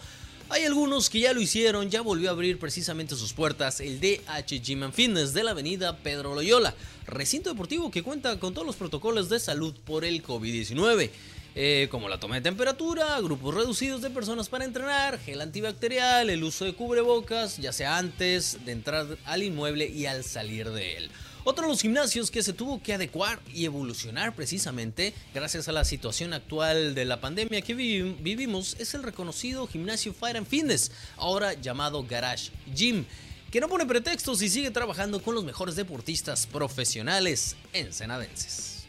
hay 0.49 0.65
algunos 0.65 1.11
que 1.11 1.21
ya 1.21 1.33
lo 1.33 1.41
hicieron, 1.41 1.91
ya 1.91 2.03
volvió 2.03 2.29
a 2.29 2.33
abrir 2.33 2.59
precisamente 2.59 3.17
sus 3.17 3.33
puertas 3.33 3.81
el 3.81 4.01
DH 4.01 4.61
Gym 4.63 4.85
and 4.85 4.93
Fitness 4.93 5.35
de 5.35 5.43
la 5.43 5.51
avenida 5.51 5.97
Pedro 5.99 6.35
Loyola, 6.35 6.75
recinto 7.07 7.51
deportivo 7.51 7.91
que 7.91 8.03
cuenta 8.03 8.39
con 8.39 8.55
todos 8.55 8.67
los 8.67 8.77
protocolos 8.77 9.29
de 9.29 9.41
salud 9.41 9.75
por 9.85 10.05
el 10.05 10.23
COVID-19. 10.23 11.11
Eh, 11.59 11.89
como 11.91 12.11
la 12.11 12.21
toma 12.21 12.35
de 12.35 12.43
temperatura, 12.43 13.19
grupos 13.21 13.55
reducidos 13.55 14.03
de 14.03 14.11
personas 14.11 14.51
para 14.51 14.67
entrenar, 14.67 15.19
gel 15.19 15.41
antibacterial, 15.41 16.29
el 16.29 16.45
uso 16.45 16.67
de 16.67 16.75
cubrebocas, 16.75 17.57
ya 17.57 17.73
sea 17.73 17.97
antes 17.97 18.59
de 18.67 18.73
entrar 18.73 19.07
al 19.25 19.43
inmueble 19.43 19.89
y 19.89 20.05
al 20.05 20.23
salir 20.23 20.69
de 20.71 20.99
él. 20.99 21.11
Otro 21.49 21.63
de 21.63 21.71
los 21.71 21.83
gimnasios 21.83 22.33
que 22.33 22.43
se 22.43 22.53
tuvo 22.53 22.83
que 22.83 22.93
adecuar 22.93 23.41
y 23.55 23.67
evolucionar 23.67 24.35
precisamente 24.35 25.15
gracias 25.33 25.69
a 25.69 25.73
la 25.73 25.85
situación 25.85 26.33
actual 26.33 26.97
de 26.97 27.05
la 27.05 27.21
pandemia 27.21 27.63
que 27.63 27.73
vivimos 27.73 28.75
es 28.81 28.95
el 28.95 29.05
reconocido 29.05 29.69
gimnasio 29.69 30.13
Fire 30.13 30.39
and 30.39 30.49
Fitness, 30.49 30.91
ahora 31.17 31.53
llamado 31.53 32.05
Garage 32.05 32.51
Gym 32.75 33.05
que 33.53 33.61
no 33.61 33.69
pone 33.69 33.87
pretextos 33.87 34.43
y 34.43 34.49
sigue 34.49 34.73
trabajando 34.73 35.23
con 35.23 35.37
los 35.37 35.45
mejores 35.45 35.77
deportistas 35.77 36.49
profesionales 36.49 37.55
ensenadenses. 37.73 38.89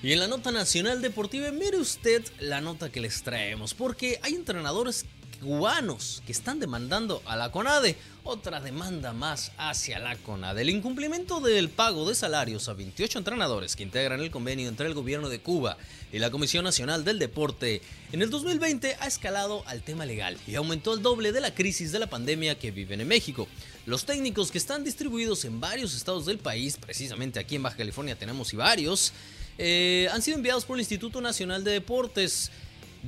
Y 0.00 0.12
en 0.12 0.20
la 0.20 0.28
nota 0.28 0.52
nacional 0.52 1.02
deportiva, 1.02 1.50
mire 1.50 1.78
usted 1.78 2.22
la 2.38 2.60
nota 2.60 2.92
que 2.92 3.00
les 3.00 3.24
traemos, 3.24 3.74
porque 3.74 4.20
hay 4.22 4.34
entrenadores 4.34 5.06
cubanos 5.36 6.22
que 6.26 6.32
están 6.32 6.60
demandando 6.60 7.22
a 7.26 7.36
la 7.36 7.50
CONADE. 7.50 7.96
Otra 8.24 8.60
demanda 8.60 9.12
más 9.12 9.52
hacia 9.56 9.98
la 9.98 10.16
CONADE. 10.16 10.62
El 10.62 10.70
incumplimiento 10.70 11.40
del 11.40 11.68
pago 11.68 12.08
de 12.08 12.14
salarios 12.14 12.68
a 12.68 12.72
28 12.72 13.18
entrenadores 13.18 13.76
que 13.76 13.84
integran 13.84 14.20
el 14.20 14.30
convenio 14.30 14.68
entre 14.68 14.86
el 14.86 14.94
gobierno 14.94 15.28
de 15.28 15.38
Cuba 15.38 15.76
y 16.12 16.18
la 16.18 16.30
Comisión 16.30 16.64
Nacional 16.64 17.04
del 17.04 17.18
Deporte 17.18 17.82
en 18.12 18.22
el 18.22 18.30
2020 18.30 18.96
ha 18.98 19.06
escalado 19.06 19.62
al 19.66 19.82
tema 19.82 20.06
legal 20.06 20.38
y 20.46 20.56
aumentó 20.56 20.94
el 20.94 21.02
doble 21.02 21.32
de 21.32 21.40
la 21.40 21.54
crisis 21.54 21.92
de 21.92 21.98
la 21.98 22.08
pandemia 22.08 22.58
que 22.58 22.70
viven 22.70 23.00
en 23.00 23.08
México. 23.08 23.46
Los 23.86 24.04
técnicos 24.04 24.50
que 24.50 24.58
están 24.58 24.82
distribuidos 24.82 25.44
en 25.44 25.60
varios 25.60 25.94
estados 25.94 26.26
del 26.26 26.38
país, 26.38 26.76
precisamente 26.76 27.38
aquí 27.38 27.56
en 27.56 27.62
Baja 27.62 27.76
California 27.76 28.18
tenemos 28.18 28.52
y 28.52 28.56
varios, 28.56 29.12
eh, 29.58 30.08
han 30.12 30.22
sido 30.22 30.36
enviados 30.36 30.64
por 30.64 30.76
el 30.76 30.80
Instituto 30.80 31.20
Nacional 31.20 31.64
de 31.64 31.72
Deportes 31.72 32.50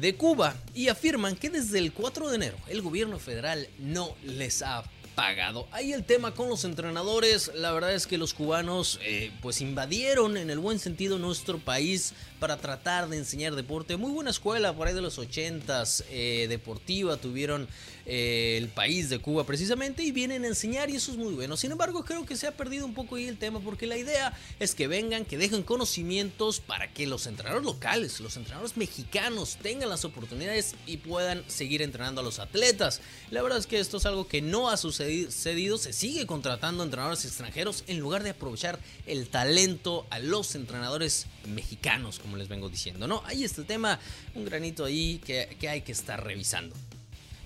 de 0.01 0.15
Cuba 0.15 0.55
y 0.75 0.89
afirman 0.89 1.37
que 1.37 1.51
desde 1.51 1.79
el 1.79 1.93
4 1.93 2.29
de 2.29 2.37
enero 2.37 2.57
el 2.69 2.83
gobierno 2.83 3.19
federal 3.19 3.69
no 3.79 4.15
les 4.23 4.63
ha 4.63 4.85
pagado. 5.19 5.67
Ahí 5.73 5.93
el 5.93 6.05
tema 6.05 6.33
con 6.33 6.49
los 6.49 6.63
entrenadores, 6.63 7.51
la 7.57 7.73
verdad 7.73 7.93
es 7.93 8.07
que 8.07 8.19
los 8.19 8.35
cubanos 8.35 9.01
eh, 9.03 9.33
pues 9.43 9.61
invadieron 9.61 10.37
en 10.37 10.49
el 10.49 10.61
buen 10.61 10.79
sentido 10.79 11.19
nuestro 11.19 11.59
país 11.59 12.13
para 12.39 12.57
tratar 12.59 13.09
de 13.09 13.17
enseñar 13.17 13.57
deporte. 13.57 13.97
Muy 13.97 14.13
buena 14.13 14.31
escuela 14.31 14.73
por 14.75 14.87
ahí 14.87 14.95
de 14.95 15.01
los 15.01 15.19
80s, 15.19 16.05
eh, 16.11 16.47
deportiva, 16.49 17.17
tuvieron 17.17 17.67
eh, 18.11 18.57
el 18.57 18.69
país 18.69 19.11
de 19.11 19.19
Cuba 19.19 19.45
precisamente 19.45 20.03
y 20.03 20.13
vienen 20.13 20.45
a 20.45 20.49
enseñar 20.49 20.89
y 20.89 20.97
eso 20.97 21.13
es 21.13 21.19
muy 21.19 21.35
bueno. 21.35 21.59
Sin 21.59 21.73
embargo, 21.73 22.07
creo 22.07 22.25
que 22.25 22.37
se 22.37 22.47
ha 22.47 22.57
perdido 22.57 22.87
un 22.87 22.95
poco 22.95 23.17
ahí 23.17 23.29
el 23.29 23.37
tema 23.37 23.61
porque 23.61 23.87
la 23.87 23.99
idea 23.99 24.33
es 24.59 24.75
que 24.75 24.89
vengan, 24.89 25.27
que 25.27 25.37
dejen 25.37 25.63
conocimientos 25.63 26.61
para 26.61 26.91
que 26.91 27.07
los 27.07 27.27
entrenadores 27.27 27.67
locales, 27.67 28.19
los 28.21 28.39
entrenadores 28.39 28.79
mexicanos 28.79 29.59
tengan 29.61 29.91
las 29.91 30.07
oportunidades 30.07 30.75
y 30.87 30.97
puedan 30.97 31.45
seguir 31.49 31.83
entrenando 31.83 32.23
a 32.23 32.25
los 32.25 32.39
atletas. 32.39 33.03
La 33.31 33.43
verdad 33.43 33.59
es 33.59 33.67
que 33.67 33.79
esto 33.79 33.99
es 33.99 34.07
algo 34.07 34.27
que 34.27 34.41
no 34.41 34.71
ha 34.71 34.79
sucedido, 34.79 35.77
se 35.77 35.93
sigue 35.93 36.27
contratando 36.27 36.85
entrenadores 36.85 37.27
extranjeros 37.27 37.85
en 37.89 37.99
lugar 37.99 38.23
de 38.23 38.31
aprovechar 38.31 38.79
el 39.07 39.29
talento 39.29 40.07
a 40.09 40.19
los 40.19 40.55
entrenadores 40.55 41.27
mexicanos 41.47 42.19
como 42.19 42.39
les 42.39 42.49
vengo 42.49 42.71
diciendo, 42.71 43.07
¿no? 43.07 43.23
Está 43.29 43.61
el 43.61 43.67
tema, 43.67 44.01
un 44.35 44.47
granito 44.47 44.87
ahí 44.87 45.19
que 45.19 45.69
hay 45.69 45.83
que 45.83 45.93
estar 45.93 46.25
revisando. 46.25 46.75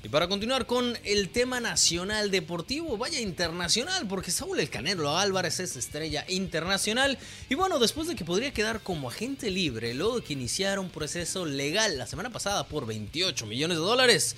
Y 0.04 0.08
para 0.08 0.26
continuar 0.26 0.66
con 0.66 0.98
el 1.04 1.28
tema 1.28 1.60
nacional 1.60 2.32
deportivo, 2.32 2.98
vaya 2.98 3.20
internacional, 3.20 4.08
porque 4.08 4.32
Saúl 4.32 4.58
El 4.58 4.68
Canelo 4.68 5.16
Álvarez 5.16 5.60
es 5.60 5.76
estrella 5.76 6.24
internacional. 6.28 7.16
Y 7.48 7.54
bueno, 7.54 7.78
después 7.78 8.08
de 8.08 8.16
que 8.16 8.24
podría 8.24 8.52
quedar 8.52 8.80
como 8.80 9.08
agente 9.08 9.48
libre, 9.48 9.94
luego 9.94 10.16
de 10.16 10.24
que 10.24 10.32
iniciara 10.32 10.80
un 10.80 10.90
proceso 10.90 11.46
legal 11.46 11.98
la 11.98 12.08
semana 12.08 12.30
pasada 12.30 12.66
por 12.66 12.84
28 12.84 13.46
millones 13.46 13.76
de 13.76 13.84
dólares, 13.84 14.34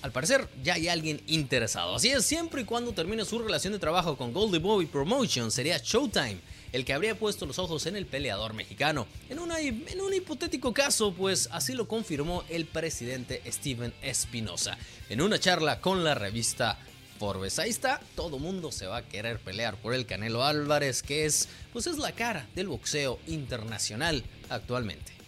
al 0.00 0.12
parecer 0.12 0.48
ya 0.62 0.74
hay 0.74 0.88
alguien 0.88 1.20
interesado. 1.26 1.94
Así 1.94 2.08
es, 2.08 2.24
siempre 2.24 2.62
y 2.62 2.64
cuando 2.64 2.92
termine 2.92 3.26
su 3.26 3.38
relación 3.38 3.74
de 3.74 3.78
trabajo 3.78 4.16
con 4.16 4.32
Goldie 4.32 4.60
Boy 4.60 4.86
Promotion, 4.86 5.50
sería 5.50 5.76
Showtime 5.76 6.38
el 6.72 6.84
que 6.84 6.92
habría 6.92 7.18
puesto 7.18 7.46
los 7.46 7.58
ojos 7.58 7.86
en 7.86 7.96
el 7.96 8.06
peleador 8.06 8.54
mexicano. 8.54 9.06
En, 9.28 9.38
un 9.38 10.14
hipotético 10.14 10.72
caso, 10.72 11.12
pues 11.12 11.48
así 11.52 11.74
lo 11.74 11.86
confirmó 11.86 12.44
el 12.48 12.66
presidente 12.66 13.42
Steven 13.46 13.92
Espinosa 14.02 14.76
en 15.08 15.20
una 15.20 15.38
charla 15.38 15.80
con 15.80 16.02
la 16.04 16.14
revista 16.14 16.78
Forbes. 17.18 17.58
Ahí 17.58 17.70
está, 17.70 18.00
todo 18.16 18.38
mundo 18.38 18.72
se 18.72 18.86
va 18.86 18.98
a 18.98 19.08
querer 19.08 19.38
pelear 19.38 19.76
por 19.76 19.94
el 19.94 20.06
Canelo 20.06 20.44
Álvarez, 20.44 21.02
que 21.02 21.24
es, 21.26 21.48
pues 21.72 21.86
es 21.86 21.98
la 21.98 22.12
cara 22.12 22.48
del 22.54 22.68
boxeo 22.68 23.18
internacional 23.26 24.24
actualmente. 24.48 25.21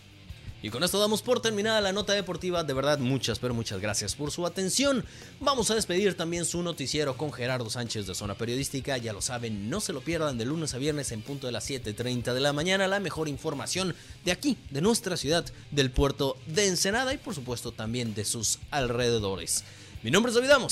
Y 0.64 0.70
con 0.70 0.82
esto 0.82 0.98
damos 0.98 1.20
por 1.20 1.42
terminada 1.42 1.82
la 1.82 1.92
nota 1.92 2.14
deportiva. 2.14 2.64
De 2.64 2.72
verdad, 2.72 2.98
muchas, 2.98 3.38
pero 3.38 3.52
muchas 3.52 3.82
gracias 3.82 4.14
por 4.14 4.30
su 4.30 4.46
atención. 4.46 5.04
Vamos 5.38 5.70
a 5.70 5.74
despedir 5.74 6.16
también 6.16 6.46
su 6.46 6.62
noticiero 6.62 7.18
con 7.18 7.34
Gerardo 7.34 7.68
Sánchez 7.68 8.06
de 8.06 8.14
Zona 8.14 8.34
Periodística. 8.34 8.96
Ya 8.96 9.12
lo 9.12 9.20
saben, 9.20 9.68
no 9.68 9.82
se 9.82 9.92
lo 9.92 10.00
pierdan 10.00 10.38
de 10.38 10.46
lunes 10.46 10.72
a 10.72 10.78
viernes 10.78 11.12
en 11.12 11.20
punto 11.20 11.46
de 11.46 11.52
las 11.52 11.68
7.30 11.68 12.32
de 12.32 12.40
la 12.40 12.54
mañana. 12.54 12.88
La 12.88 12.98
mejor 12.98 13.28
información 13.28 13.94
de 14.24 14.32
aquí, 14.32 14.56
de 14.70 14.80
nuestra 14.80 15.18
ciudad, 15.18 15.44
del 15.70 15.90
puerto 15.90 16.38
de 16.46 16.66
Ensenada 16.66 17.12
y 17.12 17.18
por 17.18 17.34
supuesto 17.34 17.70
también 17.70 18.14
de 18.14 18.24
sus 18.24 18.58
alrededores. 18.70 19.64
Mi 20.02 20.10
nombre 20.10 20.32
es 20.32 20.34
David 20.34 20.66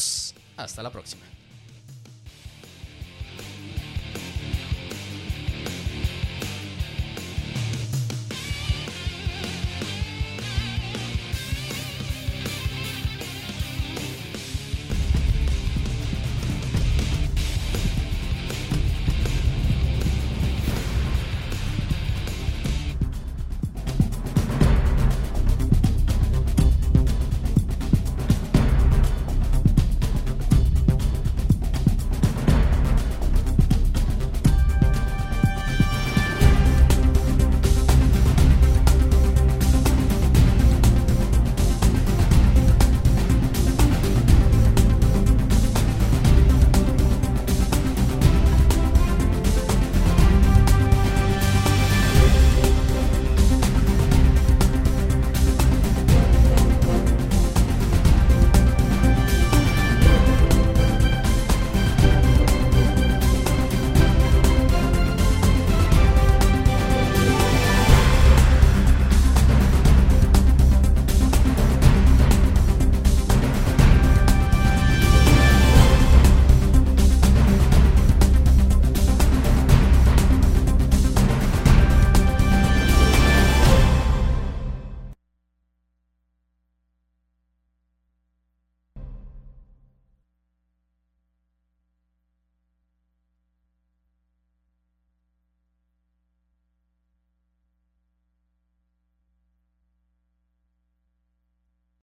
Hasta 0.56 0.82
la 0.82 0.90
próxima. 0.90 1.31